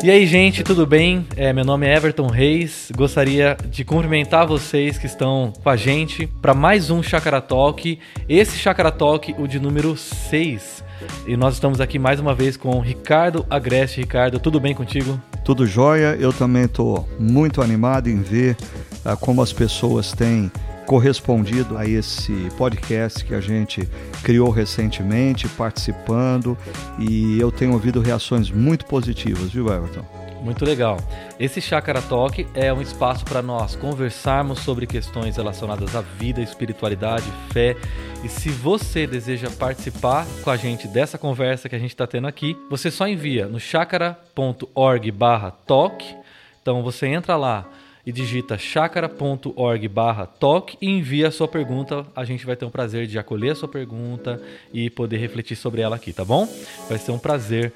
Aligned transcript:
E 0.00 0.12
aí, 0.12 0.26
gente, 0.26 0.62
tudo 0.62 0.86
bem? 0.86 1.26
É, 1.36 1.52
meu 1.52 1.64
nome 1.64 1.84
é 1.84 1.96
Everton 1.96 2.28
Reis. 2.28 2.88
Gostaria 2.96 3.56
de 3.68 3.84
cumprimentar 3.84 4.46
vocês 4.46 4.96
que 4.96 5.06
estão 5.06 5.52
com 5.60 5.68
a 5.68 5.76
gente 5.76 6.28
para 6.40 6.54
mais 6.54 6.88
um 6.88 7.02
Chakra 7.02 7.40
Talk. 7.40 7.98
Esse 8.28 8.56
Chakra 8.56 8.92
Talk, 8.92 9.34
o 9.36 9.48
de 9.48 9.58
número 9.58 9.96
6. 9.96 10.84
E 11.26 11.36
nós 11.36 11.54
estamos 11.54 11.80
aqui 11.80 11.98
mais 11.98 12.20
uma 12.20 12.32
vez 12.32 12.56
com 12.56 12.78
Ricardo 12.78 13.44
Agreste. 13.50 14.00
Ricardo, 14.00 14.38
tudo 14.38 14.60
bem 14.60 14.72
contigo? 14.72 15.20
Tudo 15.44 15.66
jóia. 15.66 16.16
Eu 16.18 16.32
também 16.32 16.66
estou 16.66 17.08
muito 17.18 17.60
animado 17.60 18.08
em 18.08 18.22
ver 18.22 18.56
uh, 19.04 19.16
como 19.16 19.42
as 19.42 19.52
pessoas 19.52 20.12
têm 20.12 20.50
correspondido 20.88 21.76
a 21.76 21.86
esse 21.86 22.32
podcast 22.56 23.22
que 23.22 23.34
a 23.34 23.42
gente 23.42 23.86
criou 24.22 24.48
recentemente, 24.48 25.46
participando, 25.46 26.56
e 26.98 27.38
eu 27.38 27.52
tenho 27.52 27.74
ouvido 27.74 28.00
reações 28.00 28.50
muito 28.50 28.86
positivas, 28.86 29.52
viu, 29.52 29.68
Everton? 29.68 30.02
Muito 30.42 30.64
legal. 30.64 30.96
Esse 31.38 31.60
Chakra 31.60 32.00
Talk 32.00 32.46
é 32.54 32.72
um 32.72 32.80
espaço 32.80 33.22
para 33.26 33.42
nós 33.42 33.76
conversarmos 33.76 34.60
sobre 34.60 34.86
questões 34.86 35.36
relacionadas 35.36 35.94
à 35.94 36.00
vida, 36.00 36.40
espiritualidade, 36.40 37.30
fé. 37.50 37.76
E 38.24 38.28
se 38.28 38.48
você 38.48 39.06
deseja 39.06 39.50
participar 39.50 40.26
com 40.42 40.48
a 40.48 40.56
gente 40.56 40.88
dessa 40.88 41.18
conversa 41.18 41.68
que 41.68 41.76
a 41.76 41.78
gente 41.78 41.90
está 41.90 42.06
tendo 42.06 42.26
aqui, 42.26 42.56
você 42.70 42.90
só 42.90 43.06
envia 43.06 43.46
no 43.46 43.60
chakra.org/talk. 43.60 46.16
Então 46.62 46.82
você 46.82 47.08
entra 47.08 47.36
lá 47.36 47.66
e 48.08 48.12
digita 48.12 48.56
chakra.org 48.56 49.86
barra 49.86 50.24
talk 50.24 50.78
e 50.80 50.88
envia 50.88 51.28
a 51.28 51.30
sua 51.30 51.46
pergunta. 51.46 52.06
A 52.16 52.24
gente 52.24 52.46
vai 52.46 52.56
ter 52.56 52.64
um 52.64 52.70
prazer 52.70 53.06
de 53.06 53.18
acolher 53.18 53.52
a 53.52 53.54
sua 53.54 53.68
pergunta 53.68 54.40
e 54.72 54.88
poder 54.88 55.18
refletir 55.18 55.54
sobre 55.54 55.82
ela 55.82 55.96
aqui, 55.96 56.10
tá 56.10 56.24
bom? 56.24 56.48
Vai 56.88 56.96
ser 56.96 57.12
um 57.12 57.18
prazer 57.18 57.70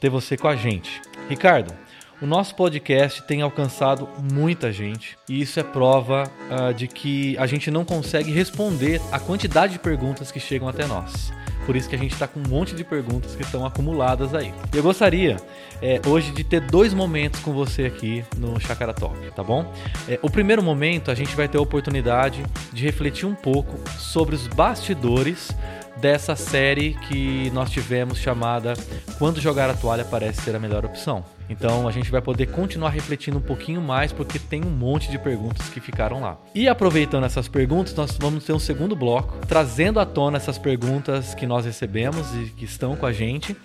ter 0.00 0.10
você 0.10 0.36
com 0.36 0.48
a 0.48 0.56
gente. 0.56 1.00
Ricardo, 1.28 1.72
o 2.20 2.26
nosso 2.26 2.56
podcast 2.56 3.22
tem 3.28 3.42
alcançado 3.42 4.08
muita 4.32 4.72
gente 4.72 5.16
e 5.28 5.40
isso 5.40 5.60
é 5.60 5.62
prova 5.62 6.24
uh, 6.50 6.74
de 6.74 6.88
que 6.88 7.38
a 7.38 7.46
gente 7.46 7.70
não 7.70 7.84
consegue 7.84 8.32
responder 8.32 9.00
a 9.12 9.20
quantidade 9.20 9.74
de 9.74 9.78
perguntas 9.78 10.32
que 10.32 10.40
chegam 10.40 10.68
até 10.68 10.84
nós. 10.84 11.32
Por 11.66 11.74
isso 11.74 11.88
que 11.88 11.96
a 11.96 11.98
gente 11.98 12.12
está 12.12 12.28
com 12.28 12.38
um 12.38 12.48
monte 12.48 12.74
de 12.74 12.84
perguntas 12.84 13.34
que 13.34 13.42
estão 13.42 13.66
acumuladas 13.66 14.32
aí. 14.34 14.54
E 14.72 14.76
eu 14.76 14.82
gostaria 14.82 15.36
é, 15.82 16.00
hoje 16.06 16.30
de 16.30 16.44
ter 16.44 16.60
dois 16.60 16.94
momentos 16.94 17.40
com 17.40 17.52
você 17.52 17.86
aqui 17.86 18.24
no 18.38 18.58
Chakra 18.60 18.94
Talk, 18.94 19.18
tá 19.34 19.42
bom? 19.42 19.70
É, 20.08 20.18
o 20.22 20.30
primeiro 20.30 20.62
momento 20.62 21.10
a 21.10 21.14
gente 21.14 21.34
vai 21.34 21.48
ter 21.48 21.58
a 21.58 21.60
oportunidade 21.60 22.44
de 22.72 22.84
refletir 22.84 23.26
um 23.26 23.34
pouco 23.34 23.76
sobre 23.98 24.36
os 24.36 24.46
bastidores 24.46 25.50
dessa 25.96 26.36
série 26.36 26.94
que 27.08 27.50
nós 27.50 27.70
tivemos 27.70 28.18
chamada 28.18 28.74
Quando 29.18 29.40
Jogar 29.40 29.68
a 29.68 29.74
Toalha 29.74 30.04
Parece 30.04 30.42
Ser 30.42 30.54
a 30.54 30.60
Melhor 30.60 30.84
Opção. 30.84 31.35
Então 31.48 31.86
a 31.86 31.92
gente 31.92 32.10
vai 32.10 32.20
poder 32.20 32.46
continuar 32.46 32.90
refletindo 32.90 33.38
um 33.38 33.42
pouquinho 33.42 33.80
mais 33.80 34.12
porque 34.12 34.38
tem 34.38 34.64
um 34.64 34.70
monte 34.70 35.10
de 35.10 35.18
perguntas 35.18 35.68
que 35.68 35.80
ficaram 35.80 36.20
lá. 36.20 36.36
E 36.54 36.68
aproveitando 36.68 37.24
essas 37.24 37.48
perguntas, 37.48 37.94
nós 37.94 38.16
vamos 38.18 38.44
ter 38.44 38.52
um 38.52 38.58
segundo 38.58 38.96
bloco 38.96 39.38
trazendo 39.46 40.00
à 40.00 40.06
tona 40.06 40.36
essas 40.36 40.58
perguntas 40.58 41.34
que 41.34 41.46
nós 41.46 41.64
recebemos 41.64 42.26
e 42.34 42.50
que 42.56 42.64
estão 42.64 42.96
com 42.96 43.06
a 43.06 43.12
gente, 43.12 43.56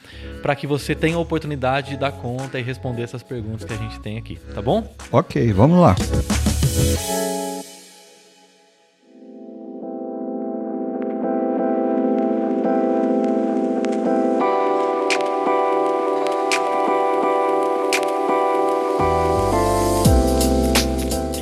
para 0.42 0.56
que 0.56 0.68
você 0.68 0.96
tenha 0.96 1.16
a 1.16 1.20
oportunidade 1.20 1.92
de 1.92 1.98
dar 1.98 2.12
conta 2.12 2.60
e 2.60 2.64
responder 2.64 3.04
essas 3.04 3.24
perguntas 3.24 3.66
que 3.66 3.74
a 3.74 3.78
gente 3.78 4.00
tem 4.00 4.18
aqui, 4.18 4.38
tá 4.54 4.62
bom? 4.62 4.94
Ok, 5.12 5.52
vamos 5.54 5.80
lá. 5.80 5.96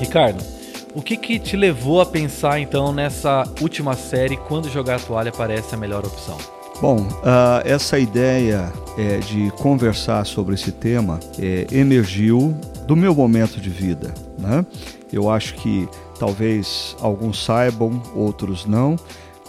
Ricardo, 0.09 0.43
o 0.95 1.03
que, 1.03 1.15
que 1.15 1.37
te 1.37 1.55
levou 1.55 2.01
a 2.01 2.05
pensar 2.05 2.59
então 2.59 2.91
nessa 2.91 3.47
última 3.61 3.93
série 3.93 4.37
quando 4.37 4.67
jogar 4.67 4.95
a 4.95 4.99
toalha 4.99 5.31
parece 5.31 5.75
a 5.75 5.77
melhor 5.77 6.03
opção? 6.03 6.35
Bom, 6.81 7.01
uh, 7.01 7.61
essa 7.63 7.99
ideia 7.99 8.73
é, 8.97 9.19
de 9.19 9.51
conversar 9.51 10.25
sobre 10.25 10.55
esse 10.55 10.71
tema 10.71 11.19
é, 11.37 11.67
emergiu 11.71 12.57
do 12.87 12.95
meu 12.95 13.13
momento 13.13 13.61
de 13.61 13.69
vida. 13.69 14.11
Né? 14.39 14.65
Eu 15.13 15.29
acho 15.29 15.53
que 15.53 15.87
talvez 16.17 16.95
alguns 16.99 17.45
saibam, 17.45 18.01
outros 18.15 18.65
não, 18.65 18.95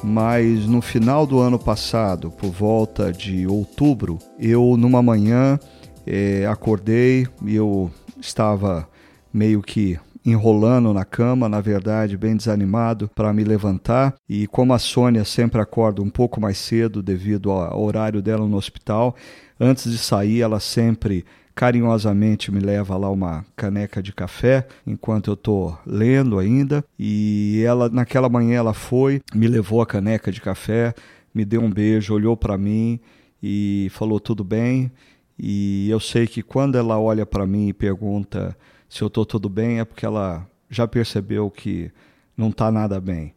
mas 0.05 0.67
no 0.67 0.83
final 0.83 1.27
do 1.27 1.41
ano 1.41 1.59
passado, 1.59 2.31
por 2.31 2.51
volta 2.51 3.11
de 3.11 3.47
outubro, 3.47 4.19
eu 4.39 4.77
numa 4.77 5.03
manhã 5.03 5.59
é, 6.07 6.47
acordei 6.47 7.27
e 7.47 7.57
eu 7.57 7.91
estava 8.21 8.87
meio 9.33 9.63
que 9.63 9.99
enrolando 10.25 10.93
na 10.93 11.05
cama, 11.05 11.49
na 11.49 11.61
verdade, 11.61 12.17
bem 12.17 12.37
desanimado 12.37 13.09
para 13.15 13.33
me 13.33 13.45
levantar. 13.45 14.15
E 14.29 14.47
como 14.47 14.73
a 14.73 14.79
Sônia 14.79 15.25
sempre 15.25 15.61
acorda 15.61 16.03
um 16.03 16.11
pouco 16.11 16.41
mais 16.41 16.59
cedo 16.59 17.03
devido 17.03 17.51
ao 17.51 17.83
horário 17.83 18.21
dela 18.21 18.47
no 18.47 18.57
hospital, 18.57 19.17
antes 19.59 19.91
de 19.91 19.99
sair, 19.99 20.41
ela 20.41 20.61
sempre 20.61 21.25
carinhosamente 21.55 22.51
me 22.51 22.61
leva 22.61 22.97
lá 22.97 23.11
uma 23.11 23.45
caneca 23.55 24.03
de 24.03 24.13
café 24.13 24.67
enquanto 24.87 25.29
eu 25.29 25.35
estou 25.35 25.79
lendo 25.87 26.39
ainda. 26.39 26.85
E 26.99 27.63
ela 27.67 27.89
naquela 27.89 28.29
manhã 28.29 28.57
ela 28.57 28.73
foi, 28.75 29.21
me 29.35 29.47
levou 29.47 29.83
a 29.83 29.87
caneca 29.87 30.33
de 30.33 30.41
café, 30.41 30.95
me 31.35 31.45
deu 31.45 31.61
um 31.61 31.71
beijo, 31.71 32.15
olhou 32.15 32.37
para 32.37 32.57
mim 32.57 32.99
e 33.43 33.89
falou 33.91 34.21
tudo 34.21 34.45
bem. 34.45 34.91
E 35.39 35.89
eu 35.89 35.99
sei 36.01 36.27
que 36.27 36.43
quando 36.43 36.77
ela 36.77 36.99
olha 36.99 37.25
para 37.25 37.47
mim 37.47 37.69
e 37.69 37.73
pergunta 37.73 38.57
se 38.91 39.03
eu 39.03 39.07
estou 39.07 39.25
tudo 39.25 39.49
bem 39.49 39.79
é 39.79 39.85
porque 39.85 40.05
ela 40.05 40.47
já 40.69 40.87
percebeu 40.87 41.49
que 41.49 41.91
não 42.37 42.49
está 42.49 42.71
nada 42.73 43.01
bem. 43.01 43.33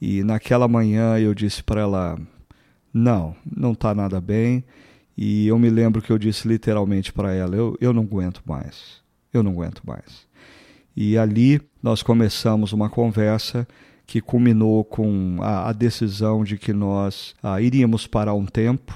E 0.00 0.24
naquela 0.24 0.66
manhã 0.66 1.18
eu 1.18 1.34
disse 1.34 1.62
para 1.62 1.82
ela: 1.82 2.18
não, 2.92 3.36
não 3.44 3.72
está 3.72 3.94
nada 3.94 4.20
bem. 4.20 4.64
E 5.16 5.46
eu 5.46 5.58
me 5.58 5.68
lembro 5.70 6.00
que 6.00 6.10
eu 6.10 6.18
disse 6.18 6.48
literalmente 6.48 7.12
para 7.12 7.34
ela: 7.34 7.54
eu, 7.54 7.76
eu 7.78 7.92
não 7.92 8.02
aguento 8.02 8.42
mais, 8.46 9.02
eu 9.32 9.42
não 9.42 9.52
aguento 9.52 9.82
mais. 9.86 10.26
E 10.96 11.18
ali 11.18 11.60
nós 11.82 12.02
começamos 12.02 12.72
uma 12.72 12.88
conversa 12.88 13.68
que 14.06 14.22
culminou 14.22 14.82
com 14.82 15.38
a, 15.42 15.68
a 15.68 15.72
decisão 15.72 16.42
de 16.42 16.56
que 16.56 16.72
nós 16.72 17.34
ah, 17.42 17.60
iríamos 17.60 18.06
parar 18.06 18.32
um 18.32 18.46
tempo 18.46 18.94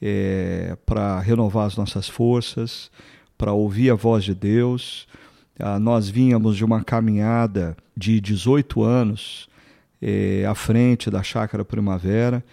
é, 0.00 0.76
para 0.86 1.18
renovar 1.18 1.66
as 1.66 1.76
nossas 1.76 2.08
forças, 2.08 2.90
para 3.36 3.52
ouvir 3.52 3.90
a 3.90 3.94
voz 3.94 4.22
de 4.22 4.34
Deus, 4.34 5.08
ah, 5.58 5.78
nós 5.78 6.08
vínhamos 6.08 6.56
de 6.56 6.64
uma 6.64 6.82
caminhada 6.82 7.76
de 7.96 8.20
18 8.20 8.82
anos 8.82 9.48
eh, 10.02 10.44
à 10.48 10.54
frente 10.54 11.10
da 11.10 11.22
Chácara 11.22 11.64
Primavera, 11.64 12.44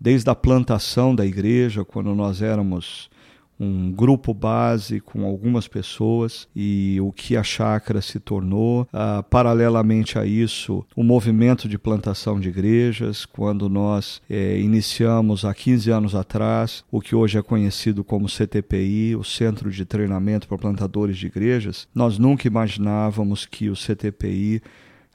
desde 0.00 0.28
a 0.30 0.34
plantação 0.34 1.14
da 1.14 1.24
igreja, 1.24 1.84
quando 1.84 2.14
nós 2.14 2.42
éramos 2.42 3.10
um 3.58 3.90
grupo 3.90 4.34
base 4.34 5.00
com 5.00 5.24
algumas 5.24 5.66
pessoas 5.66 6.48
e 6.54 6.98
o 7.00 7.12
que 7.12 7.36
a 7.36 7.42
chácara 7.42 8.00
se 8.00 8.20
tornou. 8.20 8.86
Ah, 8.92 9.24
paralelamente 9.28 10.18
a 10.18 10.26
isso, 10.26 10.84
o 10.94 11.02
movimento 11.02 11.68
de 11.68 11.78
plantação 11.78 12.38
de 12.38 12.48
igrejas, 12.48 13.24
quando 13.24 13.68
nós 13.68 14.20
eh, 14.28 14.58
iniciamos 14.58 15.44
há 15.44 15.54
15 15.54 15.90
anos 15.90 16.14
atrás 16.14 16.84
o 16.90 17.00
que 17.00 17.14
hoje 17.14 17.38
é 17.38 17.42
conhecido 17.42 18.04
como 18.04 18.28
CTPI, 18.28 19.16
o 19.16 19.24
Centro 19.24 19.70
de 19.70 19.84
Treinamento 19.84 20.46
para 20.46 20.58
Plantadores 20.58 21.16
de 21.16 21.26
Igrejas, 21.26 21.88
nós 21.94 22.18
nunca 22.18 22.46
imaginávamos 22.46 23.46
que 23.46 23.70
o 23.70 23.74
CTPI 23.74 24.62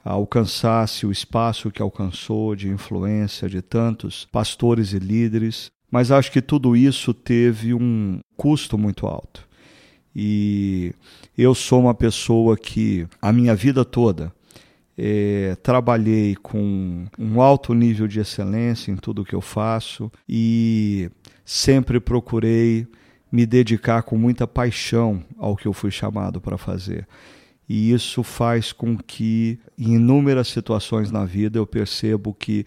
alcançasse 0.04 1.06
o 1.06 1.12
espaço 1.12 1.70
que 1.70 1.80
alcançou 1.80 2.56
de 2.56 2.68
influência 2.68 3.48
de 3.48 3.62
tantos 3.62 4.26
pastores 4.32 4.92
e 4.92 4.98
líderes 4.98 5.70
mas 5.92 6.10
acho 6.10 6.32
que 6.32 6.40
tudo 6.40 6.74
isso 6.74 7.12
teve 7.12 7.74
um 7.74 8.18
custo 8.34 8.78
muito 8.78 9.06
alto. 9.06 9.46
E 10.16 10.94
eu 11.36 11.54
sou 11.54 11.80
uma 11.80 11.94
pessoa 11.94 12.56
que 12.56 13.06
a 13.20 13.30
minha 13.30 13.54
vida 13.54 13.84
toda 13.84 14.32
é, 14.96 15.54
trabalhei 15.62 16.34
com 16.34 17.04
um 17.18 17.42
alto 17.42 17.74
nível 17.74 18.08
de 18.08 18.20
excelência 18.20 18.90
em 18.90 18.96
tudo 18.96 19.24
que 19.24 19.34
eu 19.34 19.42
faço 19.42 20.10
e 20.26 21.10
sempre 21.44 22.00
procurei 22.00 22.86
me 23.30 23.44
dedicar 23.44 24.02
com 24.02 24.16
muita 24.16 24.46
paixão 24.46 25.22
ao 25.36 25.54
que 25.54 25.68
eu 25.68 25.74
fui 25.74 25.90
chamado 25.90 26.40
para 26.40 26.56
fazer. 26.56 27.06
E 27.68 27.92
isso 27.92 28.22
faz 28.22 28.72
com 28.72 28.96
que, 28.96 29.58
em 29.78 29.94
inúmeras 29.96 30.48
situações 30.48 31.10
na 31.10 31.26
vida, 31.26 31.58
eu 31.58 31.66
percebo 31.66 32.32
que 32.32 32.64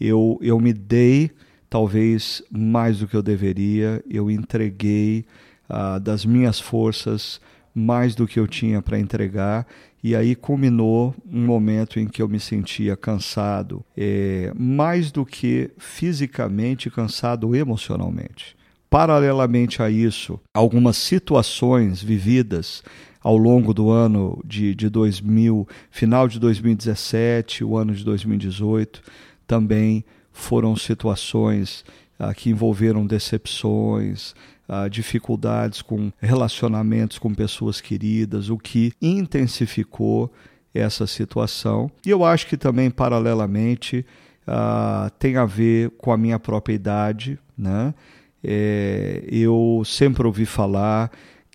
eu, 0.00 0.38
eu 0.40 0.58
me 0.58 0.72
dei 0.72 1.30
talvez 1.72 2.42
mais 2.50 2.98
do 2.98 3.08
que 3.08 3.16
eu 3.16 3.22
deveria, 3.22 4.04
eu 4.06 4.30
entreguei 4.30 5.24
uh, 5.70 5.98
das 5.98 6.22
minhas 6.22 6.60
forças 6.60 7.40
mais 7.74 8.14
do 8.14 8.26
que 8.26 8.38
eu 8.38 8.46
tinha 8.46 8.82
para 8.82 8.98
entregar, 8.98 9.66
e 10.04 10.14
aí 10.14 10.34
culminou 10.34 11.14
um 11.26 11.46
momento 11.46 11.98
em 11.98 12.06
que 12.06 12.20
eu 12.20 12.28
me 12.28 12.38
sentia 12.38 12.94
cansado, 12.94 13.82
é, 13.96 14.52
mais 14.54 15.10
do 15.10 15.24
que 15.24 15.70
fisicamente, 15.78 16.90
cansado 16.90 17.56
emocionalmente. 17.56 18.54
paralelamente 18.90 19.82
a 19.82 19.88
isso, 19.88 20.38
algumas 20.52 20.98
situações 20.98 22.02
vividas 22.02 22.82
ao 23.22 23.38
longo 23.38 23.72
do 23.72 23.88
ano 23.88 24.38
de, 24.44 24.74
de 24.74 24.90
2000, 24.90 25.66
final 25.90 26.28
de 26.28 26.38
2017, 26.38 27.64
o 27.64 27.78
ano 27.78 27.94
de 27.94 28.04
2018, 28.04 29.00
também 29.46 30.04
foram 30.32 30.74
situações 30.76 31.84
ah, 32.18 32.32
que 32.32 32.50
envolveram 32.50 33.06
decepções, 33.06 34.34
ah, 34.68 34.88
dificuldades 34.88 35.82
com 35.82 36.12
relacionamentos 36.20 37.18
com 37.18 37.34
pessoas 37.34 37.80
queridas, 37.80 38.48
o 38.48 38.56
que 38.56 38.92
intensificou 39.00 40.32
essa 40.74 41.06
situação. 41.06 41.90
E 42.06 42.10
eu 42.10 42.24
acho 42.24 42.46
que 42.46 42.56
também, 42.56 42.90
paralelamente, 42.90 44.06
ah, 44.46 45.10
tem 45.18 45.36
a 45.36 45.44
ver 45.44 45.90
com 45.98 46.12
a 46.12 46.16
minha 46.16 46.38
própria 46.38 46.74
idade. 46.74 47.38
Né? 47.56 47.94
É, 48.42 49.24
eu 49.28 49.82
sempre 49.84 50.26
ouvi 50.26 50.46
falar 50.46 51.10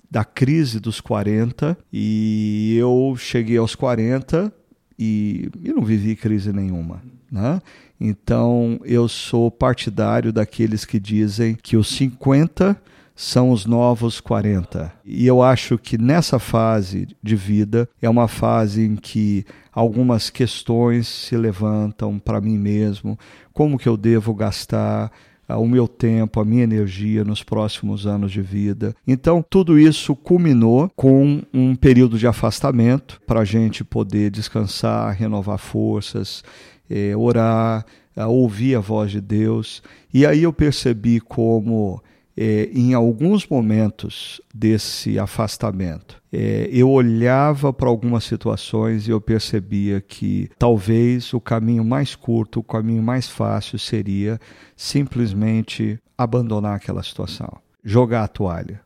da 0.09 0.23
crise 0.23 0.79
dos 0.79 1.01
40 1.01 1.77
e 1.91 2.77
eu 2.77 3.15
cheguei 3.17 3.57
aos 3.57 3.75
40 3.75 4.53
e, 4.97 5.49
e 5.63 5.73
não 5.73 5.83
vivi 5.83 6.15
crise 6.15 6.53
nenhuma. 6.53 7.01
Né? 7.31 7.61
Então 7.99 8.79
eu 8.83 9.07
sou 9.07 9.51
partidário 9.51 10.31
daqueles 10.31 10.85
que 10.85 10.99
dizem 10.99 11.55
que 11.55 11.75
os 11.75 11.89
50 11.89 12.79
são 13.15 13.49
os 13.49 13.65
novos 13.65 14.21
40. 14.21 14.93
E 15.03 15.25
eu 15.25 15.41
acho 15.41 15.75
que 15.77 15.97
nessa 15.97 16.37
fase 16.37 17.07
de 17.21 17.35
vida 17.35 17.89
é 17.99 18.07
uma 18.07 18.27
fase 18.27 18.85
em 18.85 18.95
que 18.95 19.43
algumas 19.73 20.29
questões 20.29 21.07
se 21.07 21.35
levantam 21.35 22.19
para 22.19 22.39
mim 22.39 22.59
mesmo, 22.59 23.17
como 23.51 23.79
que 23.79 23.89
eu 23.89 23.97
devo 23.97 24.35
gastar 24.35 25.11
o 25.49 25.65
meu 25.65 25.87
tempo, 25.87 26.39
a 26.39 26.45
minha 26.45 26.63
energia 26.63 27.23
nos 27.23 27.41
próximos 27.41 28.05
anos 28.05 28.31
de 28.31 28.41
vida. 28.41 28.93
Então, 29.07 29.43
tudo 29.47 29.79
isso 29.79 30.15
culminou 30.15 30.91
com 30.95 31.41
um 31.53 31.75
período 31.75 32.17
de 32.17 32.27
afastamento 32.27 33.21
para 33.25 33.39
a 33.39 33.45
gente 33.45 33.83
poder 33.83 34.29
descansar, 34.29 35.15
renovar 35.15 35.57
forças, 35.57 36.43
é, 36.89 37.15
orar, 37.15 37.85
ouvir 38.15 38.75
a 38.75 38.79
voz 38.79 39.11
de 39.11 39.21
Deus. 39.21 39.83
E 40.13 40.25
aí 40.25 40.43
eu 40.43 40.53
percebi 40.53 41.19
como 41.19 42.01
é, 42.37 42.69
em 42.71 42.93
alguns 42.93 43.47
momentos 43.47 44.39
desse 44.53 45.17
afastamento, 45.17 46.21
é, 46.31 46.69
eu 46.71 46.87
olhava 46.89 47.73
para 47.73 47.89
algumas 47.89 48.25
situações 48.25 49.07
e 49.07 49.11
eu 49.11 49.19
percebia 49.19 49.99
que 49.99 50.47
talvez 50.59 51.33
o 51.33 51.41
caminho 51.41 51.83
mais 51.83 52.15
curto, 52.15 52.59
o 52.59 52.63
caminho 52.63 53.01
mais 53.01 53.27
fácil 53.27 53.79
seria 53.79 54.39
simplesmente 54.75 55.99
abandonar 56.15 56.75
aquela 56.75 57.01
situação, 57.01 57.51
jogar 57.83 58.23
a 58.23 58.27
toalha. 58.27 58.81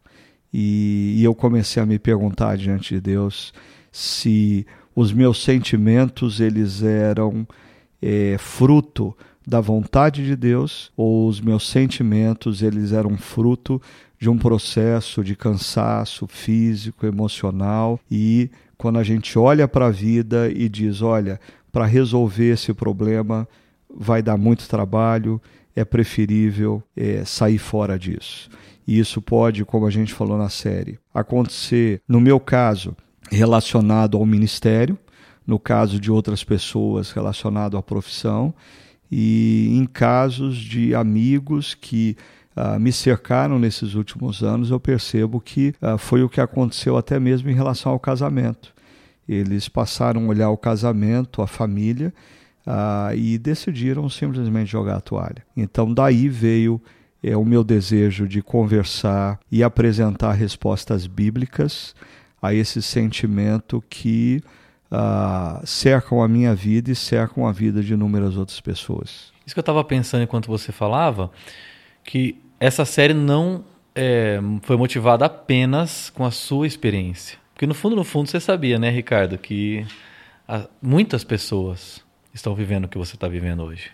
E, 0.53 1.15
e 1.18 1.24
eu 1.24 1.36
comecei 1.36 1.83
a 1.83 1.86
me 1.86 2.00
perguntar 2.00 2.56
diante 2.57 2.95
de 2.95 3.01
Deus 3.01 3.53
se 3.92 4.65
os 4.95 5.12
meus 5.12 5.44
sentimentos 5.44 6.39
eles 6.39 6.83
eram 6.83 7.45
é, 8.01 8.38
fruto 8.38 9.15
da 9.45 9.59
vontade 9.59 10.25
de 10.25 10.36
Deus 10.36 10.92
ou 10.95 11.27
os 11.27 11.42
meus 11.42 11.68
sentimentos 11.68 12.62
eles 12.62 12.92
eram 12.92 13.18
fruto 13.18 13.81
de 14.19 14.30
um 14.30 14.38
processo 14.38 15.24
de 15.24 15.36
cansaço 15.36 16.27
físico, 16.27 17.06
emocional 17.06 18.00
e 18.09 18.50
quando 18.77 19.00
a 19.00 19.03
gente 19.03 19.38
olha 19.38 19.68
para 19.68 19.88
a 19.88 19.92
vida 19.92 20.50
e 20.50 20.68
diz, 20.68 21.01
olha, 21.01 21.39
para 21.71 21.86
resolver 21.86 22.51
esse 22.51 22.74
problema 22.74 23.48
vai 23.94 24.21
dar 24.21 24.38
muito 24.38 24.68
trabalho, 24.68 25.42
é 25.75 25.86
preferível 25.86 26.81
é, 26.95 27.24
sair 27.24 27.57
fora 27.57 27.98
disso. 27.98 28.50
E 28.88 29.00
isso 29.00 29.21
pode, 29.21 29.63
como 29.63 29.86
a 29.86 29.92
gente 29.92 30.13
falou 30.13 30.38
na 30.38 30.50
série, 30.50 30.98
acontecer, 31.13 32.01
no 32.07 32.19
meu 32.19 32.39
caso, 32.39 32.95
relacionado 33.30 34.18
ao 34.18 34.25
ministério, 34.25 34.98
no 35.46 35.60
caso 35.60 36.00
de 36.00 36.12
outras 36.12 36.44
pessoas, 36.44 37.12
relacionado 37.12 37.78
à 37.78 37.82
profissão, 37.82 38.54
e 39.12 39.68
em 39.78 39.86
casos 39.86 40.58
de 40.58 40.96
amigos 40.96 41.74
que 41.74 42.16
uh, 42.56 42.80
me 42.80 42.92
cercaram 42.92 43.60
nesses 43.60 43.94
últimos 43.94 44.42
anos, 44.42 44.70
eu 44.70 44.80
percebo 44.80 45.42
que 45.42 45.74
uh, 45.82 45.98
foi 45.98 46.24
o 46.24 46.30
que 46.30 46.40
aconteceu 46.40 46.96
até 46.96 47.20
mesmo 47.20 47.50
em 47.50 47.54
relação 47.54 47.92
ao 47.92 48.00
casamento. 48.00 48.74
Eles 49.28 49.68
passaram 49.68 50.26
a 50.26 50.28
olhar 50.28 50.50
o 50.50 50.58
casamento, 50.58 51.42
a 51.42 51.48
família, 51.48 52.14
uh, 52.66 53.16
e 53.16 53.38
decidiram 53.38 54.10
simplesmente 54.10 54.72
jogar 54.72 54.98
a 54.98 55.02
toalha. 55.02 55.44
Então, 55.56 55.94
daí 55.94 56.30
veio 56.30 56.82
é, 57.24 57.36
o 57.36 57.46
meu 57.46 57.64
desejo 57.64 58.28
de 58.28 58.42
conversar 58.42 59.40
e 59.52 59.64
apresentar 59.64 60.34
respostas 60.34 61.06
bíblicas 61.06 61.96
a 62.42 62.54
esse 62.54 62.82
sentimento 62.82 63.84
que 63.90 64.42
uh, 64.92 65.66
cercam 65.66 66.22
a 66.22 66.28
minha 66.28 66.54
vida 66.54 66.92
e 66.92 66.96
cercam 66.96 67.48
a 67.48 67.52
vida 67.52 67.82
de 67.82 67.94
inúmeras 67.94 68.38
outras 68.38 68.60
pessoas. 68.60 69.32
Isso 69.46 69.56
que 69.56 69.60
eu 69.60 69.62
estava 69.62 69.84
pensando 69.84 70.24
enquanto 70.24 70.48
você 70.48 70.72
falava, 70.72 71.32
que 72.04 72.38
essa 72.60 72.86
série 72.86 73.14
não 73.14 73.64
é, 73.96 74.40
foi 74.62 74.78
motivada 74.78 75.26
apenas 75.26 76.10
com 76.10 76.26
a 76.26 76.32
sua 76.32 76.68
experiência. 76.68 77.38
Porque 77.54 77.66
no 77.66 77.74
fundo, 77.74 77.96
no 77.96 78.04
fundo, 78.04 78.30
você 78.30 78.40
sabia, 78.40 78.78
né, 78.78 78.90
Ricardo, 78.90 79.38
que 79.38 79.86
a, 80.48 80.68
muitas 80.82 81.24
pessoas 81.24 82.04
estão 82.34 82.56
vivendo 82.56 82.86
o 82.86 82.88
que 82.88 82.98
você 82.98 83.16
está 83.16 83.28
vivendo 83.28 83.64
hoje. 83.64 83.92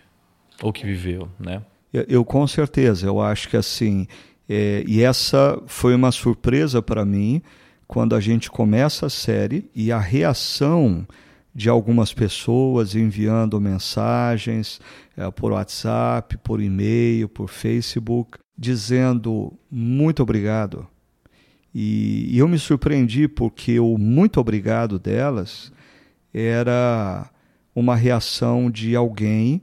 Ou 0.62 0.74
que 0.74 0.86
viveu, 0.86 1.30
né? 1.40 1.62
Eu, 1.94 2.06
eu 2.08 2.26
com 2.26 2.46
certeza, 2.48 3.06
eu 3.06 3.22
acho 3.22 3.50
que 3.50 3.58
assim, 3.58 4.08
é, 4.50 4.84
e 4.88 5.04
essa 5.04 5.62
foi 5.68 5.96
uma 5.96 6.12
surpresa 6.12 6.82
para 6.82 7.06
mim, 7.06 7.42
quando 7.88 8.16
a 8.16 8.20
gente 8.20 8.52
começa 8.52 9.06
a 9.06 9.10
série 9.10 9.70
e 9.74 9.92
a 9.92 10.00
reação 10.00 11.08
de 11.56 11.70
algumas 11.70 12.14
pessoas 12.14 12.94
enviando 12.94 13.60
mensagens 13.60 14.80
é, 15.16 15.30
por 15.32 15.54
WhatsApp, 15.54 16.38
por 16.38 16.62
e-mail, 16.62 17.28
por 17.28 17.50
Facebook, 17.50 18.38
dizendo 18.56 19.52
muito 19.72 20.22
obrigado. 20.22 20.86
E, 21.74 22.28
e 22.36 22.38
eu 22.38 22.48
me 22.48 22.60
surpreendi 22.60 23.28
porque 23.28 23.80
o 23.80 23.98
muito 23.98 24.40
obrigado 24.40 25.00
delas 25.00 25.72
era 26.34 27.30
uma 27.74 27.96
reação 27.96 28.70
de 28.70 28.96
alguém 28.96 29.62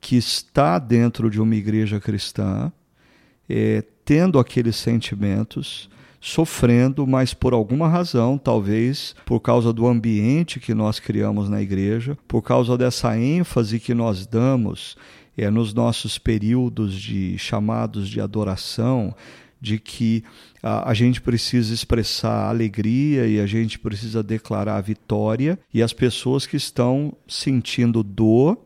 que 0.00 0.16
está 0.16 0.78
dentro 0.78 1.30
de 1.30 1.40
uma 1.40 1.54
igreja 1.54 1.98
cristã, 1.98 2.70
é, 3.48 3.82
tendo 4.04 4.38
aqueles 4.38 4.76
sentimentos, 4.76 5.88
sofrendo, 6.24 7.06
mas 7.06 7.34
por 7.34 7.52
alguma 7.52 7.86
razão, 7.86 8.38
talvez 8.38 9.14
por 9.26 9.40
causa 9.40 9.74
do 9.74 9.86
ambiente 9.86 10.58
que 10.58 10.72
nós 10.72 10.98
criamos 10.98 11.50
na 11.50 11.60
igreja, 11.60 12.16
por 12.26 12.40
causa 12.40 12.78
dessa 12.78 13.14
ênfase 13.18 13.78
que 13.78 13.92
nós 13.92 14.26
damos 14.26 14.96
é, 15.36 15.50
nos 15.50 15.74
nossos 15.74 16.16
períodos 16.16 16.94
de 16.94 17.36
chamados 17.36 18.08
de 18.08 18.22
adoração, 18.22 19.14
de 19.60 19.78
que 19.78 20.24
a, 20.62 20.90
a, 20.90 20.94
gente 20.94 21.20
precisa 21.20 21.74
expressar 21.74 22.48
alegria 22.48 23.26
e 23.26 23.38
a 23.38 23.46
gente 23.46 23.78
precisa 23.78 24.22
declarar 24.22 24.80
vitória, 24.80 25.58
e 25.74 25.82
as 25.82 25.92
pessoas 25.92 26.46
que 26.46 26.56
estão 26.56 27.14
sentindo 27.28 28.02
dor 28.02 28.58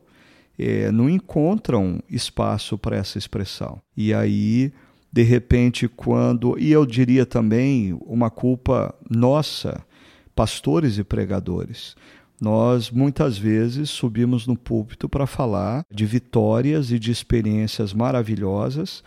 é, 0.57 0.93
não 0.93 1.11
encontram 1.11 2.01
espaço 2.09 2.79
para 2.79 2.97
essa 2.97 3.19
expressão. 3.19 3.81
E 3.97 4.15
aí 4.15 4.73
de 5.19 5.25
repente, 5.25 5.89
quando, 5.89 6.57
e 6.61 6.71
eu 6.71 6.87
diria 6.87 7.27
também 7.27 7.99
uma 8.07 8.31
culpa 8.31 8.95
nossa, 9.11 9.85
pastores 10.33 10.97
e 10.97 11.03
pregadores. 11.03 11.97
Nós 12.41 12.89
muitas 12.89 13.37
vezes 13.37 13.91
subimos 13.91 14.47
no 14.47 14.57
púlpito 14.57 15.09
para 15.09 15.27
falar 15.27 15.85
de 15.93 16.07
vitórias 16.07 16.93
e 16.93 17.01
de 17.01 17.11
experiências 17.11 17.93
maravilhosas, 17.93 19.03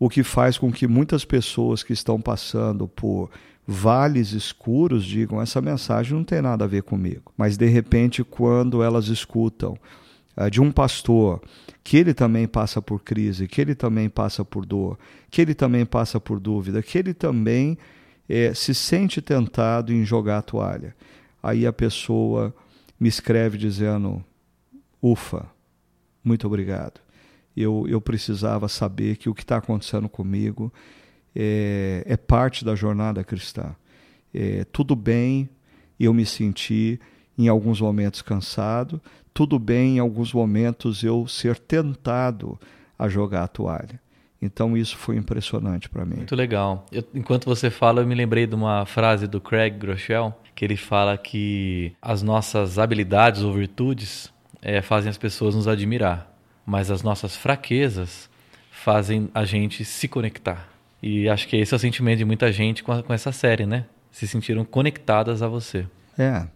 o 0.00 0.08
que 0.08 0.24
faz 0.24 0.58
com 0.58 0.72
que 0.72 0.88
muitas 0.88 1.24
pessoas 1.24 1.84
que 1.84 1.92
estão 1.92 2.20
passando 2.20 2.88
por 2.88 3.30
vales 3.64 4.32
escuros 4.32 5.04
digam: 5.04 5.40
essa 5.40 5.60
mensagem 5.60 6.16
não 6.16 6.24
tem 6.24 6.42
nada 6.42 6.64
a 6.64 6.68
ver 6.68 6.82
comigo. 6.82 7.32
Mas 7.36 7.56
de 7.56 7.66
repente, 7.66 8.24
quando 8.24 8.82
elas 8.82 9.06
escutam 9.06 9.78
de 10.50 10.60
um 10.60 10.72
pastor 10.72 11.42
que 11.84 11.96
ele 11.96 12.14
também 12.14 12.46
passa 12.46 12.80
por 12.80 13.02
crise, 13.02 13.46
que 13.46 13.60
ele 13.60 13.74
também 13.74 14.08
passa 14.08 14.44
por 14.44 14.64
dor, 14.64 14.98
que 15.30 15.40
ele 15.40 15.54
também 15.54 15.84
passa 15.84 16.20
por 16.20 16.40
dúvida, 16.40 16.82
que 16.82 16.96
ele 16.96 17.12
também 17.12 17.76
é, 18.28 18.54
se 18.54 18.74
sente 18.74 19.20
tentado 19.20 19.92
em 19.92 20.04
jogar 20.04 20.38
a 20.38 20.42
toalha. 20.42 20.94
Aí 21.42 21.66
a 21.66 21.72
pessoa 21.72 22.54
me 22.98 23.08
escreve 23.08 23.58
dizendo: 23.58 24.24
Ufa, 25.02 25.46
muito 26.22 26.46
obrigado. 26.46 27.00
Eu, 27.56 27.84
eu 27.88 28.00
precisava 28.00 28.68
saber 28.68 29.16
que 29.16 29.28
o 29.28 29.34
que 29.34 29.42
está 29.42 29.58
acontecendo 29.58 30.08
comigo 30.08 30.72
é, 31.34 32.02
é, 32.06 32.16
parte 32.16 32.64
da 32.64 32.74
jornada 32.74 33.22
cristã. 33.24 33.74
É, 34.32 34.64
tudo 34.64 34.96
bem 34.96 35.48
eu 35.98 36.14
me 36.14 36.24
sentir 36.24 37.00
em 37.38 37.48
alguns 37.48 37.80
momentos 37.80 38.22
cansado, 38.22 39.00
tudo 39.32 39.58
bem 39.58 39.96
em 39.96 39.98
alguns 39.98 40.32
momentos 40.32 41.02
eu 41.02 41.26
ser 41.26 41.58
tentado 41.58 42.58
a 42.98 43.08
jogar 43.08 43.44
a 43.44 43.48
toalha. 43.48 44.00
Então 44.40 44.76
isso 44.76 44.96
foi 44.96 45.16
impressionante 45.16 45.88
para 45.88 46.04
mim. 46.04 46.16
Muito 46.16 46.34
legal. 46.34 46.84
Eu, 46.90 47.04
enquanto 47.14 47.44
você 47.44 47.70
fala, 47.70 48.02
eu 48.02 48.06
me 48.06 48.14
lembrei 48.14 48.46
de 48.46 48.54
uma 48.54 48.84
frase 48.84 49.28
do 49.28 49.40
Craig 49.40 49.78
Groeschel, 49.78 50.36
que 50.54 50.64
ele 50.64 50.76
fala 50.76 51.16
que 51.16 51.92
as 52.02 52.22
nossas 52.22 52.78
habilidades 52.78 53.42
ou 53.42 53.52
virtudes 53.52 54.32
é, 54.60 54.82
fazem 54.82 55.08
as 55.08 55.16
pessoas 55.16 55.54
nos 55.54 55.68
admirar, 55.68 56.28
mas 56.66 56.90
as 56.90 57.02
nossas 57.02 57.36
fraquezas 57.36 58.28
fazem 58.70 59.28
a 59.32 59.44
gente 59.44 59.84
se 59.84 60.08
conectar. 60.08 60.68
E 61.00 61.28
acho 61.28 61.46
que 61.46 61.56
esse 61.56 61.72
é 61.72 61.76
o 61.76 61.80
sentimento 61.80 62.18
de 62.18 62.24
muita 62.24 62.50
gente 62.52 62.82
com, 62.82 62.92
a, 62.92 63.02
com 63.02 63.12
essa 63.12 63.30
série, 63.32 63.64
né? 63.64 63.86
Se 64.10 64.26
sentiram 64.26 64.64
conectadas 64.64 65.40
a 65.40 65.48
você. 65.48 65.86
É. 66.18 66.46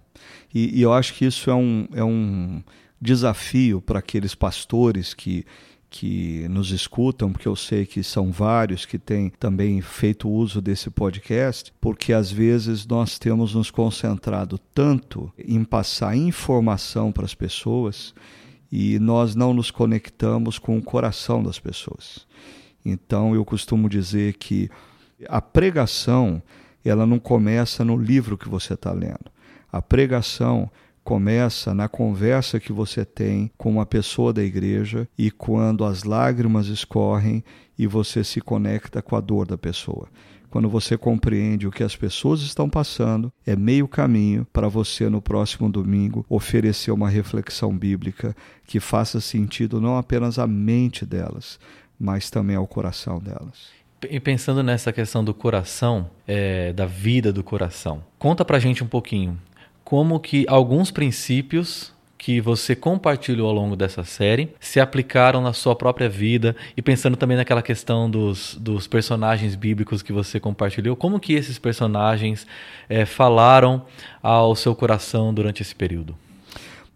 E, 0.54 0.78
e 0.78 0.82
eu 0.82 0.92
acho 0.92 1.14
que 1.14 1.25
isso 1.25 1.50
é 1.50 1.54
um, 1.54 1.88
é 1.92 2.04
um 2.04 2.62
desafio 3.00 3.80
para 3.80 3.99
aqueles 3.99 4.35
pastores 4.35 5.14
que 5.14 5.44
que 5.88 6.46
nos 6.49 6.73
escutam, 6.73 7.32
porque 7.32 7.49
eu 7.49 7.56
sei 7.56 7.87
que 7.87 8.02
são 8.02 8.30
vários 8.30 8.85
que 8.85 8.99
têm 8.99 9.30
também 9.30 9.80
feito 9.80 10.28
uso 10.28 10.61
desse 10.61 10.90
podcast, 10.90 11.73
porque 11.80 12.12
às 12.12 12.30
vezes 12.30 12.87
nós 12.87 13.18
temos 13.18 13.54
nos 13.54 13.70
concentrado 13.70 14.58
tanto 14.75 15.32
em 15.38 15.64
passar 15.64 16.16
informação 16.16 17.12
para 17.12 17.25
as 17.25 17.35
pessoas 17.35 18.14
e 18.70 18.99
nós 18.99 19.35
não 19.35 19.54
nos 19.54 19.70
conectamos 19.70 20.58
com 20.58 20.76
o 20.76 20.82
coração 20.82 21.42
das 21.42 21.58
pessoas. 21.58 22.26
Então 22.85 23.35
eu 23.35 23.44
costumo 23.44 23.88
dizer 23.88 24.35
que 24.35 24.68
a 25.28 25.40
pregação 25.40 26.42
ela 26.85 27.06
não 27.06 27.18
começa 27.18 27.85
no 27.85 27.96
livro 27.96 28.37
que 28.37 28.49
você 28.49 28.75
está 28.75 28.92
lendo. 28.92 29.36
A 29.73 29.82
pregação 29.82 30.70
começa 31.06 31.73
na 31.73 31.88
conversa 31.88 32.58
que 32.58 32.73
você 32.73 33.04
tem 33.04 33.50
com 33.56 33.70
uma 33.70 33.87
pessoa 33.87 34.32
da 34.32 34.42
igreja 34.42 35.08
e 35.16 35.30
quando 35.30 35.85
as 35.85 36.02
lágrimas 36.02 36.66
escorrem 36.66 37.44
e 37.78 37.87
você 37.87 38.25
se 38.25 38.40
conecta 38.40 39.00
com 39.00 39.14
a 39.14 39.20
dor 39.20 39.46
da 39.46 39.56
pessoa. 39.56 40.08
Quando 40.50 40.68
você 40.68 40.96
compreende 40.96 41.66
o 41.66 41.70
que 41.70 41.85
as 41.85 41.94
pessoas 41.94 42.40
estão 42.40 42.68
passando, 42.68 43.32
é 43.46 43.54
meio 43.54 43.87
caminho 43.87 44.46
para 44.52 44.68
você 44.68 45.08
no 45.08 45.23
próximo 45.23 45.68
domingo 45.70 46.25
oferecer 46.28 46.90
uma 46.90 47.08
reflexão 47.08 47.76
bíblica 47.76 48.35
que 48.66 48.80
faça 48.80 49.20
sentido 49.20 49.80
não 49.80 49.96
apenas 49.96 50.38
à 50.38 50.46
mente 50.46 51.04
delas, 51.06 51.61
mas 52.00 52.30
também 52.30 52.56
ao 52.56 52.66
coração 52.66 53.20
delas. 53.20 53.68
E 54.11 54.18
pensando 54.18 54.62
nessa 54.62 54.92
questão 54.92 55.25
do 55.25 55.32
coração, 55.32 56.11
é, 56.26 56.73
da 56.73 56.87
vida 56.87 57.32
do 57.32 57.44
coração, 57.44 58.02
conta 58.18 58.44
pra 58.44 58.58
gente 58.58 58.82
um 58.82 58.88
pouquinho 58.88 59.38
como 59.87 60.19
que 60.19 60.45
alguns 60.49 60.90
princípios 60.90 61.93
que 62.19 62.40
você 62.40 62.75
compartilhou 62.75 63.49
ao 63.49 63.55
longo 63.55 63.76
dessa 63.76 64.02
série 64.02 64.52
se 64.59 64.81
aplicaram 64.81 65.40
na 65.40 65.52
sua 65.52 65.76
própria 65.76 66.09
vida 66.09 66.57
e 66.76 66.83
pensando 66.83 67.16
também 67.16 67.37
naquela 67.37 67.62
questão 67.62 68.11
dos, 68.11 68.57
dos 68.57 68.88
personagens 68.88 69.55
bíblicos 69.55 70.02
que 70.02 70.12
você 70.12 70.40
compartilhou, 70.40 70.97
como 70.97 71.21
que 71.21 71.35
esses 71.35 71.57
personagens 71.57 72.49
é, 72.88 73.07
falaram 73.07 73.87
ao 74.21 74.57
seu 74.57 74.75
coração 74.75 75.33
durante 75.33 75.62
esse 75.62 75.75
período? 75.75 76.16